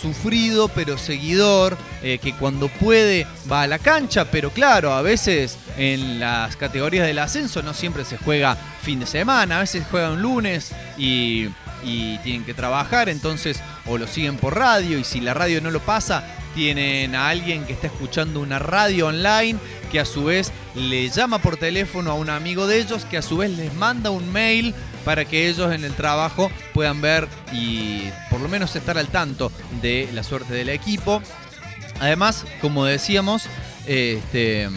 sufrido 0.00 0.68
pero 0.68 0.96
seguidor, 0.96 1.76
eh, 2.02 2.18
que 2.22 2.32
cuando 2.32 2.68
puede 2.68 3.26
va 3.50 3.60
a 3.60 3.66
la 3.66 3.78
cancha, 3.78 4.30
pero 4.30 4.48
claro, 4.48 4.94
a 4.94 5.02
veces 5.02 5.58
en 5.76 6.18
las 6.18 6.56
categorías 6.56 7.06
del 7.06 7.18
ascenso 7.18 7.62
no 7.62 7.74
siempre 7.74 8.06
se 8.06 8.16
juega 8.16 8.56
fin 8.82 9.00
de 9.00 9.06
semana, 9.06 9.56
a 9.56 9.60
veces 9.60 9.84
juega 9.90 10.10
un 10.10 10.20
lunes 10.20 10.72
y, 10.98 11.48
y 11.84 12.18
tienen 12.18 12.44
que 12.44 12.54
trabajar, 12.54 13.08
entonces 13.08 13.60
o 13.86 13.98
lo 13.98 14.06
siguen 14.06 14.36
por 14.36 14.56
radio 14.56 14.98
y 14.98 15.04
si 15.04 15.20
la 15.20 15.34
radio 15.34 15.60
no 15.60 15.70
lo 15.70 15.80
pasa, 15.80 16.24
tienen 16.54 17.14
a 17.14 17.28
alguien 17.28 17.64
que 17.64 17.72
está 17.72 17.86
escuchando 17.86 18.40
una 18.40 18.58
radio 18.58 19.06
online 19.06 19.58
que 19.90 20.00
a 20.00 20.04
su 20.04 20.24
vez 20.24 20.52
le 20.74 21.08
llama 21.08 21.38
por 21.38 21.56
teléfono 21.56 22.10
a 22.10 22.14
un 22.14 22.30
amigo 22.30 22.66
de 22.66 22.78
ellos 22.78 23.04
que 23.04 23.18
a 23.18 23.22
su 23.22 23.38
vez 23.38 23.50
les 23.50 23.72
manda 23.74 24.10
un 24.10 24.32
mail 24.32 24.74
para 25.04 25.24
que 25.24 25.48
ellos 25.48 25.72
en 25.72 25.84
el 25.84 25.94
trabajo 25.94 26.50
puedan 26.74 27.00
ver 27.00 27.28
y 27.52 28.02
por 28.30 28.40
lo 28.40 28.48
menos 28.48 28.74
estar 28.76 28.98
al 28.98 29.08
tanto 29.08 29.50
de 29.80 30.08
la 30.12 30.22
suerte 30.22 30.54
del 30.54 30.68
equipo. 30.68 31.22
Además, 32.00 32.44
como 32.60 32.84
decíamos, 32.84 33.44
este, 33.86 34.68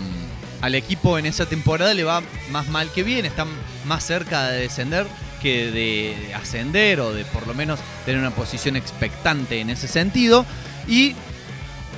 al 0.62 0.76
equipo 0.76 1.18
en 1.18 1.26
esa 1.26 1.46
temporada 1.46 1.94
le 1.94 2.04
va 2.04 2.22
más 2.52 2.68
mal 2.68 2.90
que 2.92 3.04
bien, 3.04 3.26
están 3.26 3.48
más 3.86 4.04
cerca 4.06 4.48
de 4.50 4.62
descender 4.62 5.06
que 5.42 5.72
de 5.72 6.34
ascender 6.34 7.00
o 7.00 7.14
de 7.14 7.24
por 7.26 7.46
lo 7.48 7.54
menos 7.54 7.80
tener 8.06 8.20
una 8.20 8.32
posición 8.32 8.76
expectante 8.76 9.60
en 9.60 9.70
ese 9.70 9.88
sentido. 9.88 10.46
Y 10.88 11.16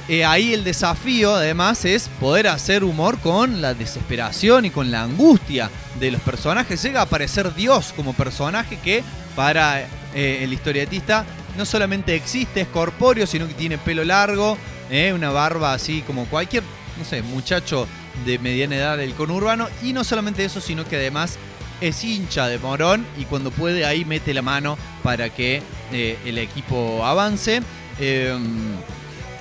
eh, 0.10 0.24
ahí 0.24 0.54
el 0.54 0.64
desafío 0.64 1.36
además 1.36 1.84
es 1.86 2.10
poder 2.20 2.48
hacer 2.48 2.84
humor 2.84 3.20
con 3.20 3.62
la 3.62 3.74
desesperación 3.74 4.66
y 4.66 4.70
con 4.70 4.90
la 4.90 5.04
angustia 5.04 5.70
de 6.00 6.12
los 6.12 6.22
personajes. 6.22 6.82
Llega 6.82 7.02
a 7.02 7.04
aparecer 7.04 7.54
Dios 7.54 7.94
como 7.96 8.14
personaje 8.14 8.80
que 8.84 9.04
para 9.36 9.82
eh, 9.82 10.40
el 10.42 10.54
historietista 10.54 11.26
no 11.58 11.66
solamente 11.66 12.16
existe, 12.16 12.62
es 12.62 12.68
corpóreo, 12.68 13.28
sino 13.28 13.48
que 13.48 13.54
tiene 13.54 13.78
pelo 13.78 14.06
largo, 14.06 14.58
eh, 14.90 15.12
una 15.14 15.32
barba 15.32 15.74
así 15.74 16.02
como 16.02 16.26
cualquier, 16.26 16.64
no 16.98 17.04
sé, 17.04 17.22
muchacho 17.22 17.88
de 18.26 18.40
mediana 18.40 18.76
edad 18.76 18.98
del 18.98 19.14
conurbano. 19.14 19.68
Y 19.84 19.94
no 19.94 20.04
solamente 20.04 20.46
eso, 20.46 20.62
sino 20.62 20.86
que 20.86 20.96
además 20.96 21.38
es 21.82 22.04
hincha 22.04 22.48
de 22.48 22.58
Morón 22.58 23.06
y 23.20 23.26
cuando 23.26 23.52
puede 23.52 23.86
ahí 23.86 24.04
mete 24.04 24.34
la 24.34 24.42
mano 24.42 24.78
para 25.04 25.30
que 25.30 25.62
eh, 25.92 26.18
el 26.26 26.38
equipo 26.38 27.06
avance. 27.06 27.62
Eh, 28.00 28.38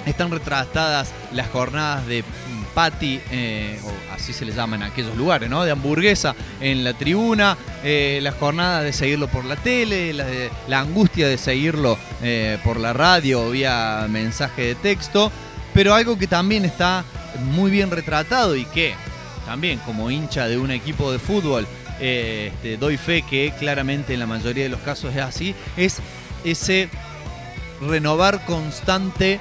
están 0.06 0.30
retratadas 0.30 1.12
las 1.32 1.48
jornadas 1.48 2.06
de 2.06 2.24
patty, 2.76 3.20
eh, 3.30 3.80
o 3.84 4.14
así 4.14 4.34
se 4.34 4.44
les 4.44 4.54
llama 4.54 4.76
en 4.76 4.82
aquellos 4.82 5.16
lugares, 5.16 5.48
¿no? 5.48 5.64
De 5.64 5.70
hamburguesa 5.70 6.34
en 6.60 6.84
la 6.84 6.92
tribuna, 6.92 7.56
eh, 7.82 8.20
las 8.22 8.34
jornadas 8.34 8.84
de 8.84 8.92
seguirlo 8.92 9.28
por 9.28 9.46
la 9.46 9.56
tele, 9.56 10.12
la, 10.12 10.78
angustia 10.78 11.26
de 11.26 11.38
seguirlo 11.38 11.98
eh, 12.22 12.58
por 12.62 12.78
la 12.78 12.92
radio 12.92 13.50
vía 13.50 14.06
mensaje 14.10 14.62
de 14.62 14.74
texto, 14.74 15.32
pero 15.72 15.94
algo 15.94 16.18
que 16.18 16.26
también 16.26 16.66
está 16.66 17.02
muy 17.38 17.70
bien 17.70 17.90
retratado 17.90 18.57
y 18.57 18.64
que 18.64 18.94
también 19.46 19.79
como 19.81 20.11
hincha 20.11 20.49
de 20.49 20.59
un 20.59 20.70
equipo 20.70 21.12
de 21.12 21.18
fútbol 21.18 21.66
eh, 22.01 22.51
este, 22.53 22.77
doy 22.77 22.96
fe 22.96 23.22
que 23.22 23.53
claramente 23.59 24.14
en 24.14 24.20
la 24.20 24.27
mayoría 24.27 24.64
de 24.64 24.68
los 24.68 24.81
casos 24.81 25.14
es 25.14 25.22
así, 25.22 25.55
es 25.77 25.99
ese 26.44 26.88
renovar 27.81 28.44
constante 28.44 29.40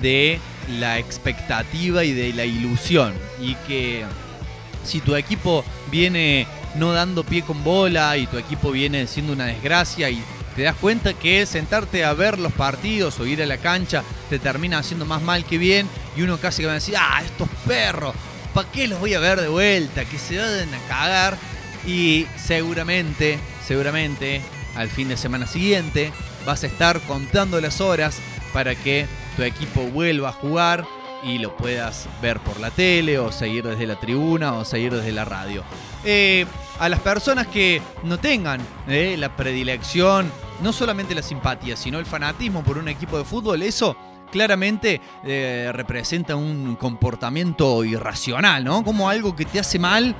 de 0.00 0.38
la 0.78 0.98
expectativa 0.98 2.04
y 2.04 2.12
de 2.12 2.32
la 2.32 2.44
ilusión. 2.44 3.14
Y 3.40 3.54
que 3.66 4.04
si 4.84 5.00
tu 5.00 5.16
equipo 5.16 5.64
viene 5.90 6.46
no 6.74 6.92
dando 6.92 7.24
pie 7.24 7.42
con 7.42 7.64
bola 7.64 8.16
y 8.16 8.26
tu 8.26 8.36
equipo 8.36 8.70
viene 8.70 9.06
siendo 9.06 9.32
una 9.32 9.46
desgracia 9.46 10.10
y 10.10 10.22
te 10.54 10.62
das 10.62 10.76
cuenta 10.76 11.14
que 11.14 11.46
sentarte 11.46 12.04
a 12.04 12.12
ver 12.12 12.38
los 12.38 12.52
partidos 12.52 13.18
o 13.20 13.26
ir 13.26 13.42
a 13.42 13.46
la 13.46 13.58
cancha 13.58 14.02
te 14.28 14.38
termina 14.38 14.78
haciendo 14.78 15.06
más 15.06 15.22
mal 15.22 15.44
que 15.44 15.56
bien 15.56 15.88
y 16.18 16.22
uno 16.22 16.36
casi 16.38 16.62
que 16.62 16.66
va 16.66 16.72
a 16.72 16.74
decir, 16.74 16.96
ah, 16.98 17.22
estos 17.24 17.48
perros, 17.64 18.12
¿para 18.52 18.68
qué 18.72 18.88
los 18.88 18.98
voy 18.98 19.14
a 19.14 19.20
ver 19.20 19.40
de 19.40 19.46
vuelta? 19.46 20.04
Que 20.04 20.18
se 20.18 20.36
vayan 20.36 20.74
a 20.74 20.88
cagar. 20.88 21.38
Y 21.86 22.26
seguramente, 22.36 23.38
seguramente, 23.64 24.40
al 24.74 24.88
fin 24.88 25.08
de 25.08 25.16
semana 25.16 25.46
siguiente 25.46 26.12
vas 26.44 26.64
a 26.64 26.66
estar 26.66 27.00
contando 27.02 27.60
las 27.60 27.80
horas 27.80 28.18
para 28.52 28.74
que 28.74 29.06
tu 29.36 29.44
equipo 29.44 29.82
vuelva 29.82 30.30
a 30.30 30.32
jugar 30.32 30.84
y 31.22 31.38
lo 31.38 31.56
puedas 31.56 32.08
ver 32.20 32.40
por 32.40 32.58
la 32.58 32.72
tele 32.72 33.20
o 33.20 33.30
seguir 33.30 33.64
desde 33.64 33.86
la 33.86 34.00
tribuna 34.00 34.54
o 34.54 34.64
seguir 34.64 34.92
desde 34.92 35.12
la 35.12 35.24
radio. 35.24 35.62
Eh, 36.02 36.46
a 36.80 36.88
las 36.88 36.98
personas 36.98 37.46
que 37.46 37.80
no 38.02 38.18
tengan 38.18 38.60
eh, 38.88 39.14
la 39.16 39.36
predilección, 39.36 40.32
no 40.62 40.72
solamente 40.72 41.14
la 41.14 41.22
simpatía, 41.22 41.76
sino 41.76 42.00
el 42.00 42.06
fanatismo 42.06 42.64
por 42.64 42.76
un 42.76 42.88
equipo 42.88 43.18
de 43.18 43.24
fútbol, 43.24 43.62
eso 43.62 43.96
claramente 44.30 45.00
eh, 45.24 45.70
representa 45.72 46.36
un 46.36 46.76
comportamiento 46.76 47.84
irracional, 47.84 48.64
¿no? 48.64 48.84
Como 48.84 49.08
algo 49.08 49.34
que 49.34 49.44
te 49.44 49.60
hace 49.60 49.78
mal 49.78 50.14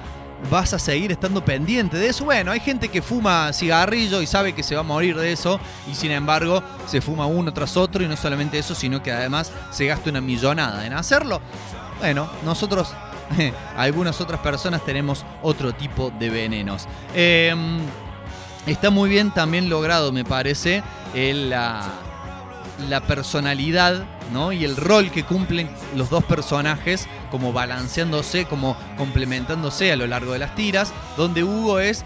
vas 0.50 0.72
a 0.72 0.78
seguir 0.78 1.12
estando 1.12 1.44
pendiente 1.44 1.96
de 1.96 2.08
eso. 2.08 2.24
Bueno, 2.24 2.52
hay 2.52 2.60
gente 2.60 2.88
que 2.88 3.02
fuma 3.02 3.52
cigarrillo 3.52 4.22
y 4.22 4.26
sabe 4.26 4.52
que 4.52 4.62
se 4.62 4.74
va 4.74 4.80
a 4.80 4.84
morir 4.84 5.16
de 5.16 5.32
eso 5.32 5.60
y 5.90 5.94
sin 5.94 6.10
embargo 6.10 6.62
se 6.86 7.00
fuma 7.00 7.26
uno 7.26 7.52
tras 7.52 7.76
otro 7.76 8.02
y 8.02 8.08
no 8.08 8.16
solamente 8.16 8.58
eso, 8.58 8.74
sino 8.74 9.02
que 9.02 9.12
además 9.12 9.52
se 9.70 9.86
gasta 9.86 10.10
una 10.10 10.20
millonada 10.20 10.86
en 10.86 10.92
hacerlo. 10.92 11.40
Bueno, 11.98 12.28
nosotros, 12.44 12.92
algunas 13.76 14.20
otras 14.20 14.40
personas 14.40 14.84
tenemos 14.84 15.24
otro 15.42 15.72
tipo 15.74 16.10
de 16.18 16.30
venenos. 16.30 16.86
Eh, 17.14 17.54
está 18.66 18.90
muy 18.90 19.10
bien 19.10 19.32
también 19.32 19.68
logrado, 19.68 20.12
me 20.12 20.24
parece, 20.24 20.82
el, 21.14 21.50
la, 21.50 21.90
la 22.88 23.00
personalidad 23.00 24.04
¿no? 24.32 24.52
y 24.52 24.64
el 24.64 24.76
rol 24.76 25.10
que 25.10 25.24
cumplen 25.24 25.68
los 25.96 26.10
dos 26.10 26.24
personajes 26.24 27.08
como 27.30 27.52
balanceándose, 27.52 28.46
como 28.46 28.76
complementándose 28.96 29.92
a 29.92 29.96
lo 29.96 30.06
largo 30.06 30.32
de 30.32 30.38
las 30.38 30.54
tiras, 30.54 30.92
donde 31.16 31.44
Hugo 31.44 31.80
es 31.80 32.04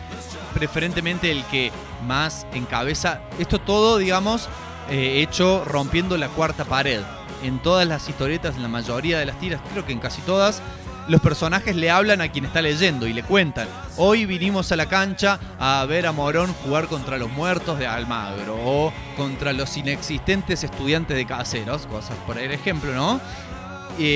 preferentemente 0.54 1.30
el 1.30 1.44
que 1.46 1.72
más 2.06 2.46
encabeza 2.54 3.20
esto 3.38 3.60
todo, 3.60 3.98
digamos, 3.98 4.48
eh, 4.90 5.22
hecho 5.22 5.64
rompiendo 5.64 6.16
la 6.16 6.28
cuarta 6.28 6.64
pared. 6.64 7.00
En 7.42 7.58
todas 7.58 7.86
las 7.88 8.08
historietas, 8.08 8.54
en 8.56 8.62
la 8.62 8.68
mayoría 8.68 9.18
de 9.18 9.26
las 9.26 9.38
tiras, 9.40 9.60
creo 9.72 9.84
que 9.84 9.92
en 9.92 9.98
casi 9.98 10.20
todas, 10.22 10.62
los 11.08 11.20
personajes 11.20 11.74
le 11.76 11.90
hablan 11.90 12.20
a 12.20 12.30
quien 12.30 12.44
está 12.44 12.62
leyendo 12.62 13.06
y 13.06 13.12
le 13.12 13.22
cuentan. 13.22 13.68
Hoy 13.96 14.24
vinimos 14.26 14.70
a 14.72 14.76
la 14.76 14.86
cancha 14.86 15.38
a 15.58 15.84
ver 15.86 16.06
a 16.06 16.12
Morón 16.12 16.52
jugar 16.64 16.86
contra 16.86 17.18
los 17.18 17.30
muertos 17.30 17.78
de 17.78 17.86
Almagro 17.86 18.56
o 18.64 18.92
contra 19.16 19.52
los 19.52 19.76
inexistentes 19.76 20.64
estudiantes 20.64 21.16
de 21.16 21.26
caseros, 21.26 21.86
cosas 21.86 22.16
por 22.26 22.38
el 22.38 22.52
ejemplo, 22.52 22.94
¿no? 22.94 23.20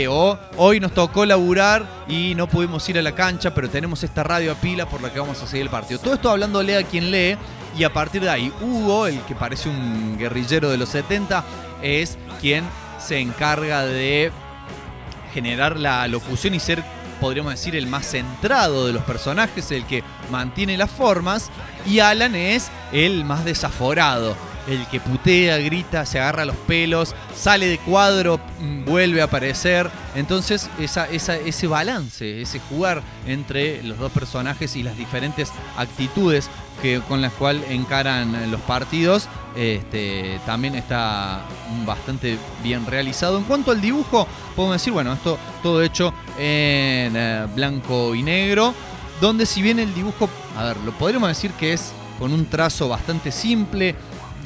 O 0.08 0.38
hoy 0.56 0.80
nos 0.80 0.92
tocó 0.92 1.26
laburar 1.26 1.84
y 2.08 2.34
no 2.34 2.46
pudimos 2.46 2.88
ir 2.88 2.98
a 2.98 3.02
la 3.02 3.12
cancha, 3.12 3.54
pero 3.54 3.68
tenemos 3.68 4.02
esta 4.02 4.22
radio 4.22 4.52
a 4.52 4.54
pila 4.54 4.88
por 4.88 5.02
la 5.02 5.12
que 5.12 5.20
vamos 5.20 5.42
a 5.42 5.46
seguir 5.46 5.64
el 5.64 5.70
partido. 5.70 6.00
Todo 6.00 6.14
esto 6.14 6.30
hablándole 6.30 6.78
a 6.78 6.82
quien 6.82 7.10
lee 7.10 7.36
y 7.76 7.84
a 7.84 7.92
partir 7.92 8.22
de 8.22 8.30
ahí, 8.30 8.50
Hugo, 8.62 9.06
el 9.06 9.20
que 9.22 9.34
parece 9.34 9.68
un 9.68 10.16
guerrillero 10.16 10.70
de 10.70 10.78
los 10.78 10.88
70, 10.88 11.44
es 11.82 12.16
quien 12.40 12.64
se 12.98 13.18
encarga 13.18 13.84
de 13.84 14.32
generar 15.36 15.78
la 15.78 16.08
locución 16.08 16.54
y 16.54 16.60
ser, 16.60 16.82
podríamos 17.20 17.52
decir, 17.52 17.76
el 17.76 17.86
más 17.86 18.06
centrado 18.06 18.86
de 18.86 18.94
los 18.94 19.02
personajes, 19.02 19.70
el 19.70 19.84
que 19.84 20.02
mantiene 20.30 20.78
las 20.78 20.90
formas, 20.90 21.50
y 21.84 21.98
Alan 21.98 22.34
es 22.34 22.70
el 22.90 23.22
más 23.26 23.44
desaforado, 23.44 24.34
el 24.68 24.86
que 24.88 25.00
putea, 25.00 25.58
grita, 25.58 26.06
se 26.06 26.18
agarra 26.18 26.44
los 26.44 26.56
pelos, 26.56 27.14
sale 27.34 27.66
de 27.66 27.78
cuadro, 27.78 28.40
mm, 28.60 28.84
vuelve 28.84 29.20
a 29.20 29.24
aparecer. 29.24 29.90
Entonces, 30.14 30.68
ese 30.78 31.66
balance, 31.66 32.42
ese 32.42 32.60
jugar 32.60 33.02
entre 33.26 33.82
los 33.82 33.98
dos 33.98 34.12
personajes 34.12 34.76
y 34.76 34.82
las 34.82 34.96
diferentes 34.96 35.52
actitudes 35.76 36.48
que, 36.82 37.00
con 37.00 37.20
las 37.20 37.32
cuales 37.32 37.70
encaran 37.70 38.50
los 38.50 38.60
partidos, 38.62 39.28
este, 39.56 40.38
también 40.44 40.74
está 40.74 41.42
bastante 41.86 42.38
bien 42.62 42.86
realizado. 42.86 43.38
En 43.38 43.44
cuanto 43.44 43.70
al 43.70 43.80
dibujo, 43.80 44.26
podemos 44.54 44.76
decir, 44.76 44.92
bueno, 44.92 45.12
esto 45.12 45.38
todo 45.62 45.82
hecho 45.82 46.12
en 46.38 47.16
eh, 47.16 47.46
blanco 47.54 48.14
y 48.14 48.22
negro, 48.22 48.74
donde 49.20 49.46
si 49.46 49.62
bien 49.62 49.78
el 49.78 49.94
dibujo, 49.94 50.28
a 50.56 50.64
ver, 50.64 50.76
lo 50.78 50.92
podríamos 50.92 51.28
decir 51.28 51.52
que 51.52 51.72
es 51.72 51.92
con 52.18 52.32
un 52.32 52.46
trazo 52.46 52.88
bastante 52.88 53.32
simple, 53.32 53.94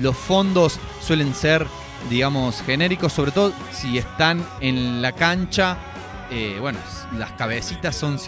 los 0.00 0.16
fondos 0.16 0.78
suelen 1.00 1.34
ser, 1.34 1.66
digamos, 2.08 2.62
genéricos, 2.62 3.12
sobre 3.12 3.30
todo 3.30 3.52
si 3.72 3.98
están 3.98 4.44
en 4.60 5.02
la 5.02 5.12
cancha. 5.12 5.76
eh, 6.30 6.58
bueno, 6.60 6.78
las 7.18 7.32
cabecitas 7.32 7.96
son 7.96 8.18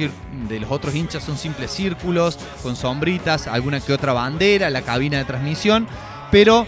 de 0.48 0.60
los 0.60 0.70
otros 0.70 0.94
hinchas 0.94 1.22
son 1.22 1.38
simples 1.38 1.70
círculos 1.70 2.36
con 2.62 2.74
sombritas, 2.74 3.46
alguna 3.46 3.80
que 3.80 3.92
otra 3.92 4.12
bandera, 4.12 4.70
la 4.70 4.82
cabina 4.82 5.18
de 5.18 5.24
transmisión, 5.24 5.86
pero 6.30 6.66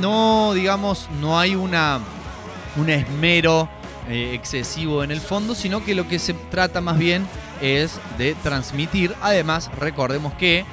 no, 0.00 0.52
digamos, 0.52 1.08
no 1.20 1.38
hay 1.38 1.54
una 1.54 2.00
un 2.76 2.90
esmero 2.90 3.68
eh, 4.08 4.32
excesivo 4.34 5.04
en 5.04 5.10
el 5.10 5.20
fondo, 5.20 5.54
sino 5.54 5.84
que 5.84 5.94
lo 5.94 6.08
que 6.08 6.18
se 6.18 6.34
trata 6.34 6.80
más 6.80 6.98
bien 6.98 7.26
es 7.60 7.98
de 8.18 8.34
transmitir. 8.34 9.14
Además, 9.22 9.70
recordemos 9.78 10.34
que 10.34 10.64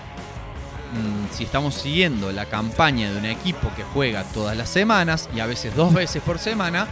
si 1.32 1.44
estamos 1.44 1.76
siguiendo 1.76 2.32
la 2.32 2.46
campaña 2.46 3.12
de 3.12 3.18
un 3.18 3.26
equipo 3.26 3.72
que 3.76 3.84
juega 3.84 4.24
todas 4.24 4.58
las 4.58 4.70
semanas 4.70 5.30
y 5.36 5.40
a 5.40 5.46
veces 5.46 5.76
dos 5.76 5.94
veces 6.02 6.22
por 6.22 6.40
semana, 6.40 6.88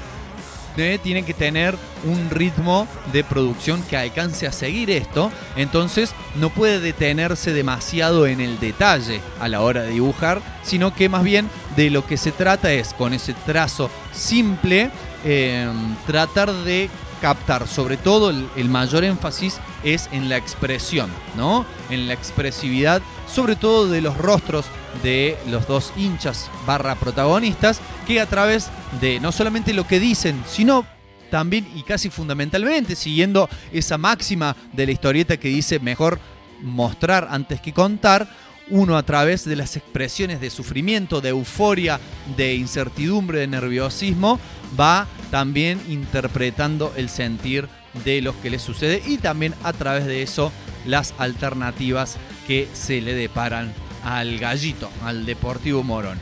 eh, 0.78 1.00
tiene 1.02 1.24
que 1.24 1.34
tener 1.34 1.76
un 2.06 2.30
ritmo 2.30 2.88
de 3.12 3.24
producción 3.24 3.84
que 3.84 3.98
alcance 3.98 4.48
a 4.48 4.52
seguir 4.52 4.90
esto. 4.90 5.32
Entonces 5.58 6.14
no 6.36 6.50
puede 6.50 6.80
detenerse 6.80 7.52
demasiado 7.52 8.28
en 8.28 8.40
el 8.40 8.60
detalle 8.60 9.20
a 9.42 9.50
la 9.50 9.62
hora 9.62 9.82
de 9.82 9.92
dibujar, 9.92 10.42
sino 10.64 10.94
que 10.94 11.10
más 11.10 11.24
bien 11.24 11.50
de 11.76 11.90
lo 11.90 12.06
que 12.06 12.18
se 12.18 12.32
trata 12.32 12.72
es 12.72 12.94
con 12.94 13.14
ese 13.14 13.34
trazo 13.34 13.90
simple 14.14 14.90
eh, 15.26 15.68
tratar 16.08 16.54
de 16.54 16.90
captar, 17.20 17.68
sobre 17.68 17.98
todo 17.98 18.30
el, 18.30 18.48
el 18.56 18.70
mayor 18.70 19.04
énfasis 19.04 19.60
es 19.84 20.08
en 20.14 20.30
la 20.30 20.38
expresión, 20.38 21.10
¿no? 21.36 21.66
En 21.90 22.08
la 22.08 22.14
expresividad, 22.14 23.02
sobre 23.34 23.56
todo 23.56 23.88
de 23.88 24.02
los 24.02 24.18
rostros 24.18 24.66
de 25.04 25.38
los 25.48 25.68
dos 25.68 25.94
hinchas 25.96 26.50
barra 26.66 26.96
protagonistas, 26.96 27.80
que 28.08 28.20
a 28.20 28.26
través 28.26 28.70
de 29.00 29.20
no 29.20 29.32
solamente 29.32 29.74
lo 29.74 29.88
que 29.88 30.00
dicen, 30.00 30.44
sino 30.48 30.86
también 31.30 31.68
y 31.76 31.84
casi 31.84 32.10
fundamentalmente, 32.10 32.96
siguiendo 32.96 33.50
esa 33.72 33.98
máxima 33.98 34.56
de 34.74 34.86
la 34.86 34.92
historieta 34.92 35.38
que 35.38 35.50
dice 35.50 35.80
mejor 35.80 36.20
mostrar 36.62 37.28
antes 37.30 37.62
que 37.62 37.74
contar, 37.74 38.28
uno 38.72 38.98
a 38.98 39.04
través 39.04 39.46
de 39.46 39.56
las 39.56 39.76
expresiones 39.78 40.42
de 40.42 40.50
sufrimiento, 40.50 41.22
de 41.22 41.30
euforia, 41.30 42.00
de 42.38 42.56
incertidumbre, 42.56 43.40
de 43.40 43.48
nerviosismo, 43.48 44.40
va 44.80 45.08
también 45.32 45.82
interpretando 45.88 46.94
el 46.96 47.10
sentir 47.10 47.68
de 48.06 48.22
los 48.22 48.36
que 48.36 48.52
le 48.52 48.60
sucede 48.60 49.02
y 49.08 49.18
también 49.18 49.56
a 49.64 49.74
través 49.74 50.06
de 50.06 50.22
eso 50.22 50.52
las 50.86 51.14
alternativas 51.18 52.18
que 52.50 52.68
se 52.74 53.00
le 53.00 53.14
deparan 53.14 53.72
al 54.04 54.40
gallito, 54.40 54.90
al 55.06 55.24
Deportivo 55.28 55.84
Morón. 55.84 56.18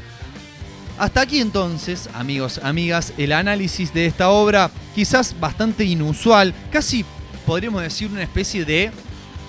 Hasta 0.99 1.21
aquí 1.21 1.39
entonces, 1.39 2.09
amigos, 2.13 2.59
amigas, 2.61 3.13
el 3.17 3.31
análisis 3.31 3.93
de 3.93 4.07
esta 4.07 4.29
obra, 4.29 4.69
quizás 4.93 5.39
bastante 5.39 5.85
inusual, 5.85 6.53
casi 6.69 7.05
podríamos 7.45 7.81
decir 7.81 8.09
una 8.11 8.23
especie 8.23 8.65
de 8.65 8.91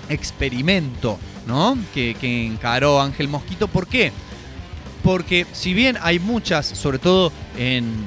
experimento, 0.07 1.19
¿no? 1.45 1.77
Que, 1.93 2.15
que 2.15 2.45
encaró 2.45 3.01
Ángel 3.01 3.27
Mosquito. 3.27 3.67
¿Por 3.67 3.85
qué? 3.85 4.13
Porque 5.03 5.45
si 5.51 5.73
bien 5.73 5.97
hay 6.01 6.19
muchas, 6.19 6.65
sobre 6.65 6.97
todo 6.97 7.33
en 7.57 8.05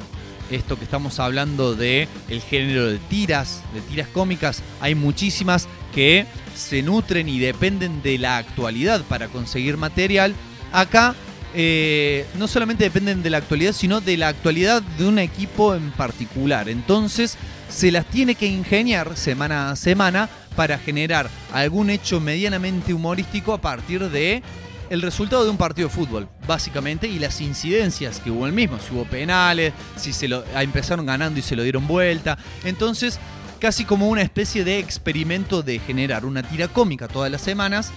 esto 0.50 0.78
que 0.78 0.84
estamos 0.84 1.20
hablando 1.20 1.74
de 1.74 2.08
el 2.30 2.40
género 2.40 2.86
de 2.88 2.96
tiras, 2.96 3.60
de 3.74 3.82
tiras 3.82 4.08
cómicas, 4.08 4.62
hay 4.80 4.94
muchísimas 4.94 5.68
que 5.94 6.26
se 6.54 6.82
nutren 6.82 7.28
y 7.28 7.38
dependen 7.38 8.02
de 8.02 8.18
la 8.18 8.38
actualidad 8.38 9.02
para 9.02 9.28
conseguir 9.28 9.76
material. 9.76 10.34
Acá 10.72 11.14
eh, 11.54 12.26
no 12.38 12.48
solamente 12.48 12.84
dependen 12.84 13.22
de 13.22 13.30
la 13.30 13.38
actualidad, 13.38 13.72
sino 13.72 14.00
de 14.00 14.16
la 14.16 14.28
actualidad 14.28 14.82
de 14.82 15.06
un 15.06 15.18
equipo 15.18 15.74
en 15.74 15.90
particular. 15.92 16.68
Entonces 16.68 17.36
se 17.68 17.90
las 17.90 18.06
tiene 18.06 18.34
que 18.34 18.46
ingeniar 18.46 19.16
semana 19.16 19.70
a 19.70 19.76
semana 19.76 20.28
para 20.56 20.78
generar 20.78 21.30
algún 21.52 21.90
hecho 21.90 22.20
medianamente 22.20 22.94
humorístico 22.94 23.52
a 23.54 23.60
partir 23.60 24.10
de 24.10 24.42
el 24.90 25.00
resultado 25.00 25.44
de 25.44 25.50
un 25.50 25.56
partido 25.56 25.88
de 25.88 25.94
fútbol, 25.94 26.28
básicamente, 26.46 27.08
y 27.08 27.18
las 27.18 27.40
incidencias 27.40 28.20
que 28.20 28.30
hubo 28.30 28.46
el 28.46 28.52
mismo, 28.52 28.78
si 28.78 28.94
hubo 28.94 29.06
penales, 29.06 29.72
si 29.96 30.12
se 30.12 30.28
lo 30.28 30.44
ah, 30.54 30.62
empezaron 30.62 31.06
ganando 31.06 31.38
y 31.38 31.42
se 31.42 31.56
lo 31.56 31.62
dieron 31.62 31.86
vuelta. 31.86 32.36
Entonces, 32.62 33.18
casi 33.62 33.84
como 33.84 34.08
una 34.08 34.22
especie 34.22 34.64
de 34.64 34.80
experimento 34.80 35.62
de 35.62 35.78
generar 35.78 36.24
una 36.24 36.42
tira 36.42 36.66
cómica 36.66 37.06
todas 37.06 37.30
las 37.30 37.42
semanas, 37.42 37.92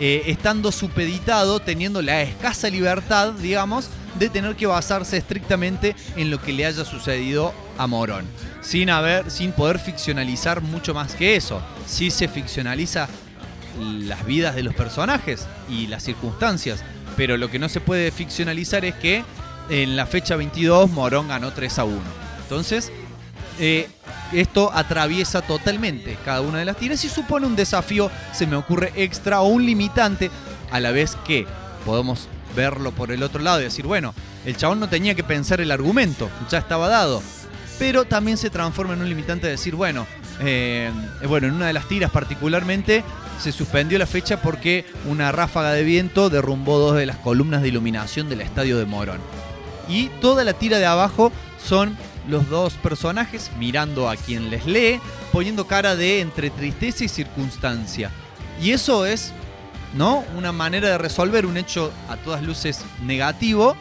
eh, 0.00 0.24
estando 0.26 0.72
supeditado, 0.72 1.60
teniendo 1.60 2.02
la 2.02 2.22
escasa 2.22 2.68
libertad, 2.68 3.34
digamos, 3.34 3.88
de 4.18 4.28
tener 4.28 4.56
que 4.56 4.66
basarse 4.66 5.16
estrictamente 5.16 5.94
en 6.16 6.32
lo 6.32 6.42
que 6.42 6.52
le 6.52 6.66
haya 6.66 6.84
sucedido 6.84 7.54
a 7.78 7.86
Morón. 7.86 8.26
Sin 8.60 8.90
haber, 8.90 9.30
sin 9.30 9.52
poder 9.52 9.78
ficcionalizar 9.78 10.60
mucho 10.60 10.92
más 10.92 11.14
que 11.14 11.36
eso. 11.36 11.62
Si 11.86 12.10
se 12.10 12.26
ficcionaliza 12.26 13.08
las 13.78 14.26
vidas 14.26 14.56
de 14.56 14.64
los 14.64 14.74
personajes 14.74 15.46
y 15.70 15.86
las 15.86 16.02
circunstancias. 16.02 16.82
Pero 17.16 17.36
lo 17.36 17.48
que 17.48 17.60
no 17.60 17.68
se 17.68 17.80
puede 17.80 18.10
ficcionalizar 18.10 18.84
es 18.84 18.96
que 18.96 19.22
en 19.70 19.94
la 19.94 20.06
fecha 20.06 20.34
22 20.34 20.90
Morón 20.90 21.28
ganó 21.28 21.52
3 21.52 21.78
a 21.78 21.84
1. 21.84 22.00
Entonces, 22.42 22.90
eh, 23.58 23.88
esto 24.32 24.70
atraviesa 24.72 25.42
totalmente 25.42 26.16
cada 26.24 26.40
una 26.40 26.58
de 26.58 26.64
las 26.64 26.76
tiras 26.76 27.04
y 27.04 27.08
supone 27.08 27.46
un 27.46 27.56
desafío, 27.56 28.10
se 28.32 28.46
me 28.46 28.56
ocurre 28.56 28.92
extra 28.96 29.40
o 29.40 29.48
un 29.48 29.64
limitante, 29.64 30.30
a 30.70 30.80
la 30.80 30.90
vez 30.90 31.16
que 31.26 31.46
podemos 31.84 32.28
verlo 32.54 32.92
por 32.92 33.10
el 33.10 33.22
otro 33.22 33.42
lado 33.42 33.60
y 33.60 33.64
decir, 33.64 33.86
bueno, 33.86 34.14
el 34.44 34.56
chabón 34.56 34.80
no 34.80 34.88
tenía 34.88 35.14
que 35.14 35.24
pensar 35.24 35.60
el 35.60 35.70
argumento, 35.70 36.28
ya 36.50 36.58
estaba 36.58 36.88
dado. 36.88 37.22
Pero 37.78 38.04
también 38.04 38.36
se 38.36 38.50
transforma 38.50 38.94
en 38.94 39.02
un 39.02 39.08
limitante 39.08 39.46
de 39.46 39.52
decir, 39.52 39.76
bueno, 39.76 40.06
eh, 40.40 40.90
bueno, 41.26 41.46
en 41.46 41.54
una 41.54 41.68
de 41.68 41.72
las 41.72 41.86
tiras 41.86 42.10
particularmente 42.10 43.04
se 43.40 43.52
suspendió 43.52 43.98
la 43.98 44.06
fecha 44.06 44.42
porque 44.42 44.84
una 45.06 45.30
ráfaga 45.30 45.72
de 45.72 45.84
viento 45.84 46.28
derrumbó 46.28 46.78
dos 46.78 46.96
de 46.96 47.06
las 47.06 47.16
columnas 47.16 47.62
de 47.62 47.68
iluminación 47.68 48.28
del 48.28 48.40
estadio 48.40 48.78
de 48.78 48.84
Morón. 48.84 49.20
Y 49.88 50.08
toda 50.20 50.44
la 50.44 50.52
tira 50.52 50.78
de 50.78 50.86
abajo 50.86 51.32
son 51.64 51.96
los 52.28 52.48
dos 52.48 52.74
personajes 52.74 53.50
mirando 53.58 54.08
a 54.08 54.16
quien 54.16 54.50
les 54.50 54.66
lee, 54.66 55.00
poniendo 55.32 55.66
cara 55.66 55.96
de 55.96 56.20
entre 56.20 56.50
tristeza 56.50 57.04
y 57.04 57.08
circunstancia. 57.08 58.10
Y 58.62 58.70
eso 58.70 59.06
es, 59.06 59.32
¿no? 59.94 60.24
Una 60.36 60.52
manera 60.52 60.88
de 60.88 60.98
resolver 60.98 61.46
un 61.46 61.56
hecho 61.56 61.92
a 62.08 62.16
todas 62.16 62.42
luces 62.42 62.84
negativo 63.02 63.76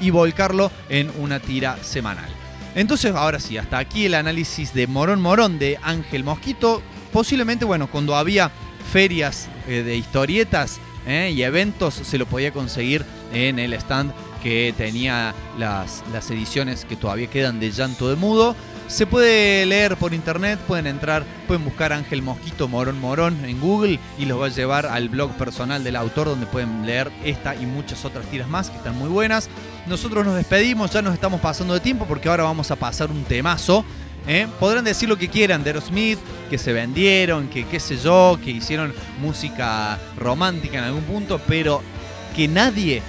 y 0.00 0.10
volcarlo 0.10 0.70
en 0.88 1.10
una 1.18 1.38
tira 1.38 1.78
semanal. 1.82 2.28
Entonces, 2.74 3.14
ahora 3.14 3.38
sí, 3.38 3.58
hasta 3.58 3.78
aquí 3.78 4.06
el 4.06 4.14
análisis 4.14 4.72
de 4.74 4.86
Morón 4.86 5.20
Morón 5.20 5.58
de 5.58 5.78
Ángel 5.82 6.24
Mosquito. 6.24 6.82
Posiblemente, 7.12 7.64
bueno, 7.64 7.86
cuando 7.86 8.16
había 8.16 8.50
ferias 8.90 9.48
eh, 9.68 9.82
de 9.82 9.96
historietas 9.96 10.80
eh, 11.06 11.32
y 11.34 11.42
eventos, 11.42 11.94
se 11.94 12.18
lo 12.18 12.26
podía 12.26 12.52
conseguir 12.52 13.04
en 13.32 13.58
el 13.58 13.74
stand 13.74 14.12
que 14.42 14.74
tenía 14.76 15.34
las, 15.58 16.02
las 16.12 16.30
ediciones 16.30 16.84
que 16.84 16.96
todavía 16.96 17.28
quedan 17.28 17.60
de 17.60 17.70
Llanto 17.70 18.08
de 18.08 18.16
Mudo. 18.16 18.56
Se 18.88 19.06
puede 19.06 19.64
leer 19.64 19.96
por 19.96 20.12
internet, 20.12 20.58
pueden 20.66 20.86
entrar, 20.86 21.24
pueden 21.46 21.64
buscar 21.64 21.94
Ángel 21.94 22.20
Mosquito 22.20 22.68
Morón 22.68 23.00
Morón 23.00 23.42
en 23.44 23.58
Google 23.58 23.98
y 24.18 24.26
los 24.26 24.38
va 24.38 24.46
a 24.46 24.50
llevar 24.50 24.84
al 24.84 25.08
blog 25.08 25.30
personal 25.38 25.82
del 25.82 25.96
autor 25.96 26.26
donde 26.26 26.44
pueden 26.44 26.84
leer 26.84 27.10
esta 27.24 27.54
y 27.54 27.64
muchas 27.64 28.04
otras 28.04 28.26
tiras 28.26 28.48
más 28.48 28.68
que 28.68 28.76
están 28.76 28.98
muy 28.98 29.08
buenas. 29.08 29.48
Nosotros 29.86 30.26
nos 30.26 30.34
despedimos, 30.34 30.90
ya 30.90 31.00
nos 31.00 31.14
estamos 31.14 31.40
pasando 31.40 31.72
de 31.72 31.80
tiempo 31.80 32.04
porque 32.06 32.28
ahora 32.28 32.42
vamos 32.42 32.70
a 32.70 32.76
pasar 32.76 33.10
un 33.10 33.24
temazo. 33.24 33.84
¿eh? 34.26 34.46
Podrán 34.60 34.84
decir 34.84 35.08
lo 35.08 35.16
que 35.16 35.28
quieran 35.28 35.64
de 35.64 35.70
Aerosmith, 35.70 36.18
que 36.50 36.58
se 36.58 36.74
vendieron, 36.74 37.48
que 37.48 37.64
qué 37.64 37.80
sé 37.80 37.96
yo, 37.96 38.38
que 38.44 38.50
hicieron 38.50 38.92
música 39.22 39.98
romántica 40.18 40.78
en 40.78 40.84
algún 40.84 41.04
punto, 41.04 41.40
pero 41.48 41.82
que 42.36 42.46
nadie 42.46 43.02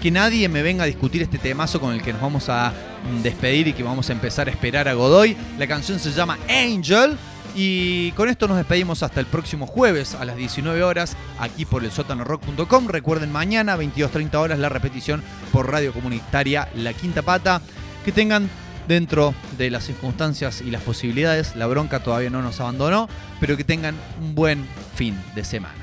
que 0.00 0.10
nadie 0.10 0.48
me 0.48 0.62
venga 0.62 0.84
a 0.84 0.86
discutir 0.86 1.22
este 1.22 1.38
temazo 1.38 1.80
con 1.80 1.92
el 1.92 2.02
que 2.02 2.12
nos 2.12 2.22
vamos 2.22 2.48
a 2.48 2.72
mm, 2.72 3.22
despedir 3.22 3.68
y 3.68 3.72
que 3.72 3.82
vamos 3.82 4.08
a 4.10 4.12
empezar 4.12 4.48
a 4.48 4.50
esperar 4.50 4.88
a 4.88 4.94
Godoy. 4.94 5.36
La 5.58 5.66
canción 5.66 5.98
se 5.98 6.12
llama 6.12 6.38
Angel. 6.48 7.16
Y 7.56 8.12
con 8.12 8.28
esto 8.28 8.46
nos 8.46 8.56
despedimos 8.58 9.02
hasta 9.02 9.18
el 9.18 9.26
próximo 9.26 9.66
jueves 9.66 10.14
a 10.14 10.24
las 10.24 10.36
19 10.36 10.82
horas 10.84 11.16
aquí 11.40 11.64
por 11.64 11.82
el 11.82 11.90
sótanorock.com. 11.90 12.88
Recuerden 12.88 13.32
mañana 13.32 13.76
22.30 13.76 14.34
horas 14.36 14.58
la 14.58 14.68
repetición 14.68 15.24
por 15.50 15.70
radio 15.70 15.92
comunitaria 15.92 16.68
La 16.76 16.92
Quinta 16.92 17.22
Pata. 17.22 17.60
Que 18.04 18.12
tengan 18.12 18.48
dentro 18.86 19.34
de 19.56 19.70
las 19.70 19.84
circunstancias 19.84 20.60
y 20.60 20.70
las 20.70 20.82
posibilidades, 20.82 21.56
la 21.56 21.66
bronca 21.66 22.00
todavía 22.00 22.30
no 22.30 22.42
nos 22.42 22.60
abandonó, 22.60 23.08
pero 23.40 23.56
que 23.56 23.64
tengan 23.64 23.96
un 24.20 24.34
buen 24.34 24.66
fin 24.94 25.18
de 25.34 25.44
semana. 25.44 25.74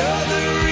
other 0.00 0.67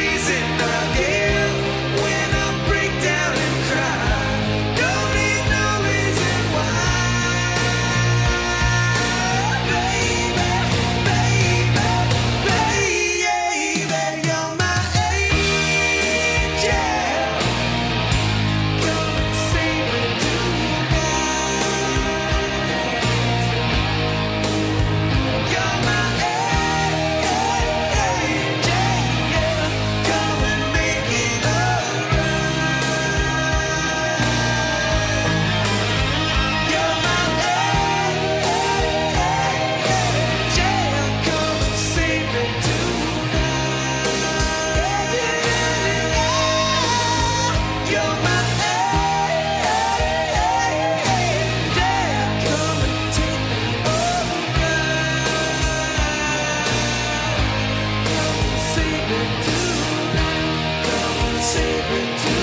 Save 61.47 61.93
it 61.93 62.36